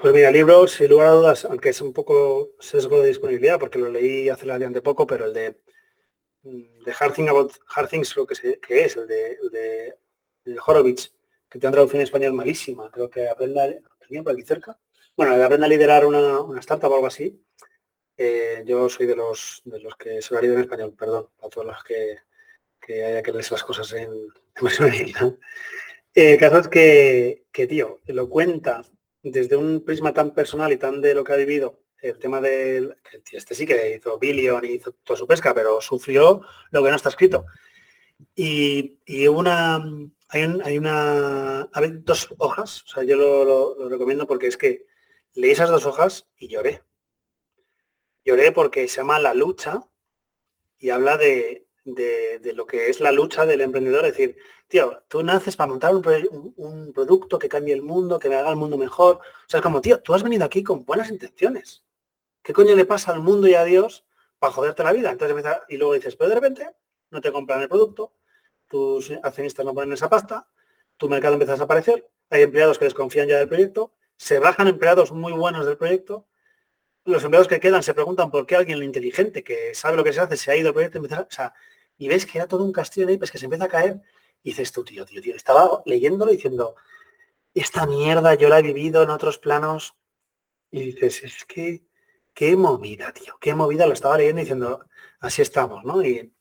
[0.01, 3.59] Pues mira, el libro, sin lugar a dudas, aunque es un poco sesgo de disponibilidad,
[3.59, 5.61] porque lo leí hace relativamente poco, pero el de,
[6.43, 8.35] mm, de Hard, About, Hard Things, lo que,
[8.69, 9.95] es, el de, de
[10.45, 11.13] de Horowitz,
[11.49, 13.69] que tiene una traducción en español malísima, creo que aprenda,
[14.23, 14.79] por aquí cerca?
[15.17, 17.43] Bueno, aprenda a liderar una, una, startup o algo así.
[18.17, 21.67] Eh, yo soy de los de los que se lo en español, perdón, a todos
[21.67, 22.19] los que,
[22.81, 24.11] que haya que leer las cosas en,
[25.21, 25.39] en
[26.15, 28.83] El caso es que, que, tío, lo cuenta
[29.23, 32.97] desde un prisma tan personal y tan de lo que ha vivido, el tema del,
[33.31, 36.97] este sí que hizo Billion y hizo toda su pesca, pero sufrió lo que no
[36.97, 37.45] está escrito.
[38.35, 39.83] Y, y una,
[40.29, 44.87] hay, una, a ver, dos hojas, o sea, yo lo, recomiendo porque es que
[45.35, 46.83] leí esas dos hojas y lloré.
[48.25, 49.81] Lloré porque se llama La lucha
[50.79, 51.67] y habla de,
[52.55, 54.05] lo que es la lucha del emprendedor.
[54.07, 54.37] Es decir,
[54.69, 58.57] tío, tú naces para montar un, producto que cambie el mundo, que me haga el
[58.57, 59.17] mundo mejor.
[59.17, 61.85] O sea, es como, tío, tú has venido aquí con buenas intenciones.
[62.43, 64.05] ¿Qué coño le pasa al mundo y a Dios
[64.39, 65.11] para joderte la vida?
[65.11, 66.69] Entonces y luego dices, pero de repente
[67.11, 68.13] no te compran el producto,
[68.69, 70.49] tus accionistas no ponen esa pasta,
[70.97, 75.13] tu mercado empieza a desaparecer, hay empleados que desconfían ya del proyecto, se bajan empleados
[75.13, 76.27] muy buenos del proyecto,
[77.05, 80.21] los empleados que quedan se preguntan por qué alguien inteligente que sabe lo que se
[80.21, 81.01] hace se ha ido del proyecto, y
[82.09, 84.01] ves que era todo un castillo de pues que se empieza a caer,
[84.43, 86.77] y dices tú, tío, tío, tío, estaba leyéndolo diciendo,
[87.55, 89.97] esta mierda yo la he vivido en otros planos,
[90.71, 91.83] y dices, es que,
[92.35, 94.87] qué movida, tío, qué movida, lo estaba leyendo diciendo,
[95.21, 96.03] así estamos, ¿no?
[96.05, 96.33] Y,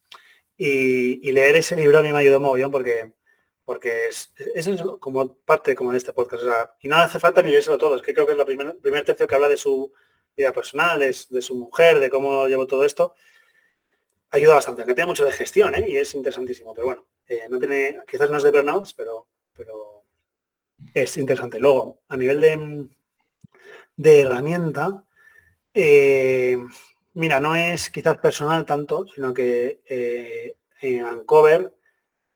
[0.60, 3.14] y, leer ese libro a mí me ayudó mogollón porque,
[3.64, 4.34] porque es,
[5.00, 6.44] como parte como de este podcast.
[6.82, 7.96] y no hace falta ni leérselo todo.
[7.96, 9.94] Es que creo que es la primer, primer tercio que habla de su
[10.36, 13.16] vida personal, de, su mujer, de cómo llevó todo esto.
[14.32, 15.86] Ayuda bastante, que tiene mucho de gestión ¿eh?
[15.88, 16.74] y es interesantísimo.
[16.74, 20.04] Pero bueno, eh, no tiene, quizás no es de burnouts, pero, pero
[20.94, 21.60] es interesante.
[21.60, 22.90] Luego, a nivel
[23.98, 25.04] de, herramienta,
[25.74, 26.58] eh,
[27.14, 29.82] Mira, no es quizás personal tanto, sino que
[30.82, 31.74] en Uncover,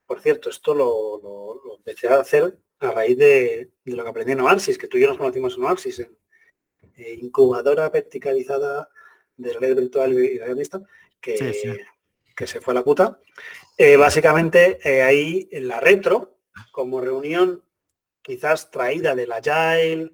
[0.05, 4.77] por cierto, esto lo, empecé a hacer a raíz de, lo que aprendí en Oasis,
[4.77, 6.17] que tú y yo nos conocimos en Oasis, en
[7.23, 8.89] incubadora verticalizada
[9.37, 10.81] de red virtual y realista,
[11.23, 11.85] que,
[12.35, 13.19] que se fue a la puta.
[13.77, 16.37] Eh, básicamente ahí en la retro,
[16.71, 17.63] como reunión
[18.21, 20.11] quizás traída del Agile,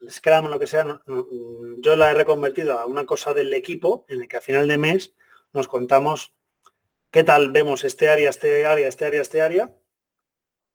[0.00, 4.04] el Scrum lo que sea, mm, yo la he reconvertido a una cosa del equipo
[4.08, 5.14] en el que a final de mes
[5.52, 6.34] nos contamos
[7.10, 9.76] qué tal vemos este área, este área, este área, este área.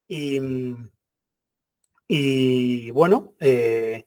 [0.08, 0.40] Y,
[2.08, 4.06] y bueno, eh,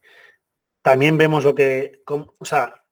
[0.83, 2.85] también vemos lo que, o sea,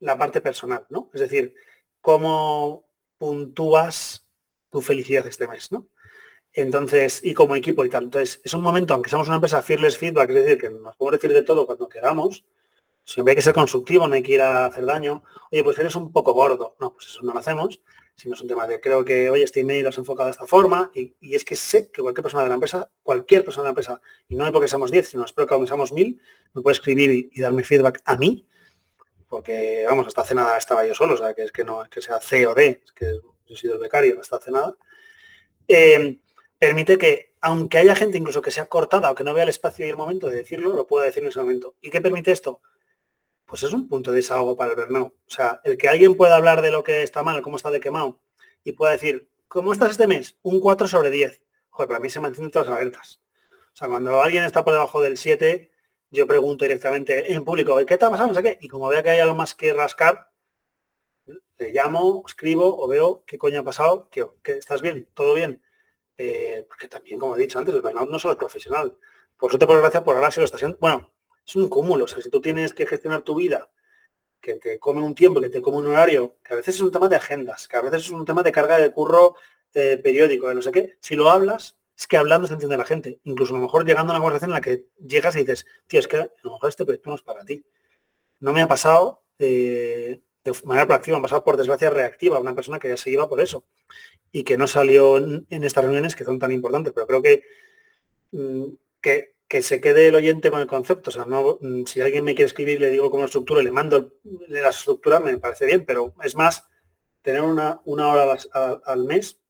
[0.00, 1.10] la parte personal, ¿no?
[1.14, 1.54] Es decir,
[2.02, 2.84] cómo
[3.16, 4.26] puntúas
[4.70, 5.86] tu felicidad este mes, ¿no?
[6.52, 8.04] Entonces, y como equipo y tal.
[8.04, 11.20] Entonces, es un momento, aunque seamos una empresa fearless feedback, es decir, que nos podemos
[11.20, 12.44] decir de todo cuando queramos,
[13.04, 15.22] siempre hay que ser constructivo, no hay que ir a hacer daño.
[15.50, 16.76] Oye, pues eres un poco gordo.
[16.78, 17.80] No, pues eso no lo hacemos.
[18.14, 20.46] Sino es un tema de creo que, oye, este email lo has enfocado de esta
[20.46, 23.70] forma y, es que sé que cualquier persona de la empresa, cualquier persona de la
[23.70, 26.20] empresa, y no es porque seamos 10, sino espero que aunque seamos mil,
[26.52, 28.46] me puede escribir y, darme feedback a mí,
[29.32, 31.88] porque, vamos, hasta hace nada estaba yo solo, o sea, que es que no es
[31.88, 34.76] que sea C o D, es que yo he sido el becario hasta hace nada.
[35.66, 36.18] Eh,
[36.58, 39.86] permite que, aunque haya gente incluso que sea cortada o que no vea el espacio
[39.86, 41.76] y el momento de decirlo, lo pueda decir en ese momento.
[41.80, 42.60] ¿Y qué permite esto?
[43.46, 45.14] Pues es un punto de desahogo para el burnout.
[45.14, 47.80] O sea, el que alguien pueda hablar de lo que está mal, cómo está de
[47.80, 48.20] quemado,
[48.64, 50.36] y pueda decir, ¿cómo estás este mes?
[50.42, 51.40] Un 4 sobre 10.
[51.70, 53.22] Joder, para mí se mantienen todas alertas.
[53.50, 55.71] O sea, cuando alguien está por debajo del 7,
[56.12, 58.34] yo pregunto directamente en público, ¿qué está pasando?
[58.34, 58.58] No sé qué.
[58.60, 60.30] Y como vea que hay algo más que rascar,
[61.58, 65.62] le llamo, escribo o veo qué coño ha pasado, que, que estás bien, todo bien.
[66.18, 68.96] Eh, porque también, como he dicho antes, el burnout no solo es profesional.
[69.38, 70.76] Por suerte, por desgracia, por ahora se lo está haciendo.
[70.80, 71.10] Bueno,
[71.46, 72.04] es un cúmulo.
[72.04, 73.70] O sea, si tú tienes que gestionar tu vida,
[74.40, 76.92] que te come un tiempo, que te come un horario, que a veces es un
[76.92, 79.36] tema de agendas, que a veces es un tema de carga de curro
[79.72, 82.84] eh, periódico, de no sé qué, si lo hablas, es que hablando se entiende la
[82.84, 83.20] gente.
[83.24, 86.00] Incluso a lo mejor llegando a una conversación en la que llegas y dices, tío,
[86.00, 87.64] es que a lo mejor este proyecto no es para ti.
[88.40, 92.54] No me ha pasado eh, de manera proactiva, me ha pasado por desgracia reactiva, una
[92.54, 93.64] persona que ya se iba por eso
[94.32, 96.92] y que no salió en, estas reuniones que son tan importantes.
[96.94, 97.42] Pero creo que,
[98.32, 98.64] mm,
[99.00, 101.10] que, que, se quede el oyente con el concepto.
[101.10, 103.72] O sea, no, mm, si alguien me quiere escribir, le digo cómo estructura y le
[103.72, 104.14] mando
[104.48, 106.66] la estructura, me parece bien, pero es más
[107.20, 108.36] tener una, una hora
[108.86, 109.41] al mes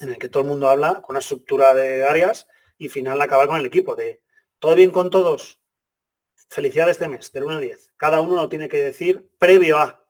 [0.00, 2.46] en el que todo el mundo habla con una estructura de áreas
[2.78, 4.20] y final acabar con el equipo de
[4.58, 5.60] todo bien con todos.
[6.48, 7.92] Felicidades este mes, del 1 al 10.
[7.96, 10.04] Cada uno lo tiene que decir previo a.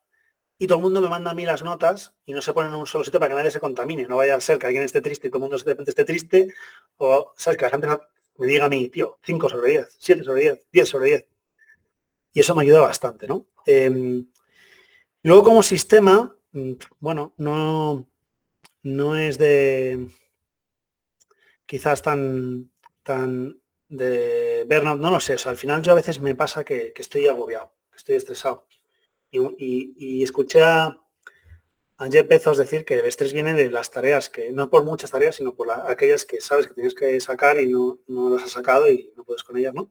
[0.58, 2.78] Y todo el mundo me manda a mí las notas y no se ponen en
[2.78, 4.06] un solo sitio para que nadie se contamine.
[4.06, 6.04] No vaya a ser que alguien esté triste y todo el mundo de repente esté
[6.04, 6.54] triste.
[6.96, 7.58] O, ¿sabes?
[7.58, 7.88] Que la gente
[8.38, 11.26] me diga a mí, tío, 5 sobre 10, 7 sobre 10, 10 sobre 10.
[12.32, 13.46] Y eso me ayuda bastante, ¿no?
[13.66, 14.26] Em,
[15.22, 18.08] luego como sistema, mm, bueno, no,
[18.96, 20.08] no es de
[21.66, 22.70] quizás tan,
[23.02, 25.36] tan de burnout, no lo sé.
[25.44, 28.66] al final yo a veces me pasa que, estoy agobiado, estoy estresado.
[29.30, 30.98] Y, escuché a,
[31.98, 35.10] a Jeff Bezos decir que el estrés viene de las tareas, que no por muchas
[35.10, 38.52] tareas, sino por aquellas que sabes que tienes que sacar y no, no, las has
[38.52, 39.90] sacado y no puedes con ellas, ¿no?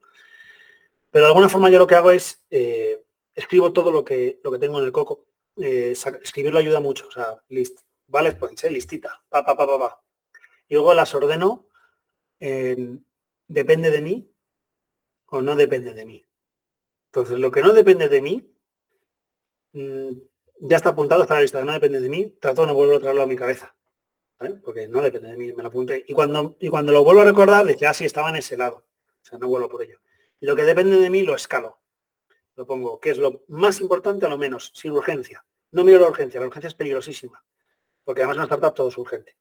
[1.12, 3.04] Pero de alguna forma yo lo que hago es eh,
[3.38, 5.26] escribo todo lo que, lo que tengo en el coco.
[5.56, 7.08] Eh, escribirlo ayuda mucho.
[7.08, 10.04] O sea, list, vale, pues listita, pa, pa, pa, pa,
[10.68, 11.68] Y luego las ordeno,
[12.40, 14.32] depende de mí
[15.28, 16.26] o no depende de mí.
[17.08, 18.54] Entonces, lo que no depende de mí,
[19.74, 20.12] mm,
[20.62, 23.00] ya está apuntado, está la lista, no depende de mí, trato de no volver a
[23.00, 23.74] traerlo a mi cabeza.
[24.64, 26.06] Porque no depende de mí, me lo apunté.
[26.08, 28.86] Y cuando, y cuando lo vuelvo a recordar, dice, ah, sí, estaba en ese lado.
[29.22, 30.00] O sea, no vuelvo por ello.
[30.40, 31.80] Y lo que depende de mí lo escalo.
[32.56, 35.44] Lo pongo, que es lo más importante a lo menos, sin urgencia.
[35.72, 37.44] No miro la urgencia, la urgencia es peligrosísima
[38.08, 39.36] porque además una startup todo es urgente.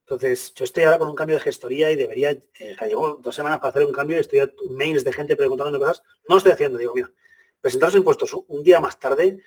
[0.00, 3.58] Entonces, yo estoy ahora con un cambio de gestoría y debería, eh, llevo dos semanas
[3.58, 6.02] para hacer un cambio y estoy a mails de gente preguntándome cosas.
[6.28, 7.10] No lo estoy haciendo, digo, mira,
[7.58, 9.42] presentar los impuestos un día más tarde,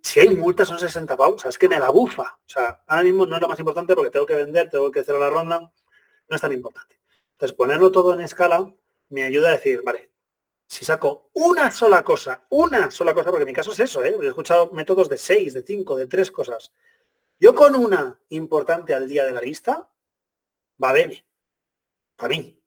[0.00, 2.22] si hay multas son 60 pavos, o sea, es que me la bufa.
[2.22, 5.00] O sea, ahora mismo no es lo más importante porque tengo que vender, tengo que
[5.00, 6.98] hacer la ronda, no es tan importante.
[7.32, 8.72] Entonces, ponerlo todo en escala
[9.10, 10.10] me ayuda a decir, vale,
[10.66, 14.16] si saco una sola cosa, una sola cosa, porque en mi caso es eso, ¿eh?
[14.18, 16.72] he escuchado métodos de seis, de cinco, de tres cosas.
[17.40, 19.90] Yo con una importante al día de la lista,
[20.82, 21.12] va bien,
[22.16, 22.62] para mí.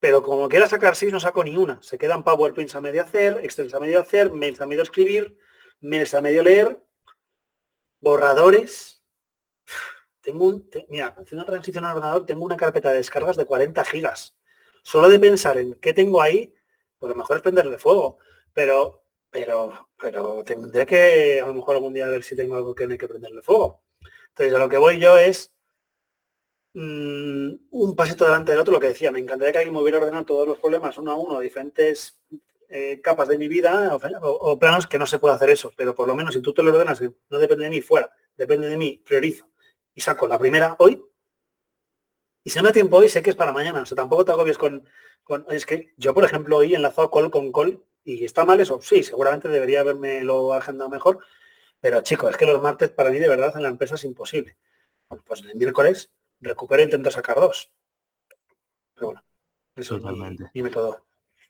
[0.00, 1.80] Pero como quiera sacar seis, no saco ni una.
[1.82, 5.38] Se quedan PowerPoints a medio hacer, Excel a medio hacer, mails a medio escribir,
[5.80, 6.82] mails a medio leer,
[8.00, 9.04] borradores.
[10.20, 14.36] Tengo un, mira, haciendo transición al ordenador, tengo una carpeta de descargas de 40 gigas.
[14.82, 16.54] Solo de pensar en qué tengo ahí,
[16.98, 18.18] pues lo mejor es prenderle fuego.
[18.52, 22.86] Pero pero, pero tendré que a lo mejor algún día ver si tengo algo que
[22.86, 23.82] no hay que prenderle fuego.
[24.28, 25.52] Entonces, a lo que voy yo es
[26.74, 29.98] mm, un pasito delante del otro, lo que decía, me encantaría que alguien me hubiera
[29.98, 32.20] ordenado todos los problemas uno a uno, diferentes
[32.68, 36.06] eh, capas de mi vida o, planos que no se puede hacer eso, pero por
[36.06, 39.02] lo menos si tú te lo ordenas, no depende de mí, fuera, depende de mí,
[39.04, 39.48] priorizo
[39.94, 41.02] y saco la primera hoy,
[42.44, 43.82] y si no hay tiempo hoy, sé que es para mañana.
[43.82, 44.82] O sea, tampoco te agobies con,
[45.22, 45.44] con...
[45.50, 48.80] Es que yo, por ejemplo, hoy enlazado call con call ¿Y está mal eso?
[48.80, 51.18] Sí, seguramente debería haberme lo agendado mejor.
[51.78, 54.56] Pero chicos, es que los martes para mí de verdad en la empresa es imposible.
[55.26, 57.70] pues el miércoles recupero e intento sacar dos.
[58.94, 59.22] Pero bueno,
[59.76, 60.44] eso Totalmente.
[60.44, 61.04] es mi, método.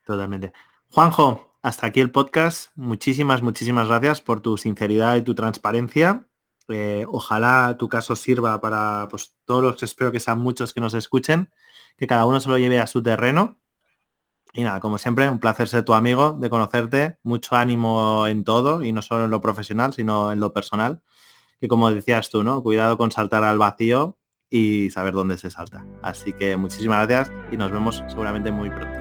[0.04, 0.52] Totalmente.
[0.90, 2.72] Juanjo, hasta aquí el podcast.
[2.74, 6.26] Muchísimas, muchísimas gracias por tu sinceridad y tu transparencia.
[6.66, 10.94] Eh, ojalá tu caso sirva para pues, todos los, espero que sean muchos que nos
[10.94, 11.52] escuchen,
[11.96, 13.60] que cada uno se lo lleve a su terreno
[14.58, 18.82] y nada, como siempre, un placer ser tu amigo, de conocerte, mucho ánimo en todo
[18.82, 21.00] y no solo en lo profesional, sino en lo personal.
[21.60, 22.60] Que como decías tú, ¿no?
[22.60, 24.18] Cuidado con saltar al vacío
[24.50, 25.86] y saber dónde se salta.
[26.02, 28.97] Así que muchísimas gracias y nos vemos seguramente muy pronto.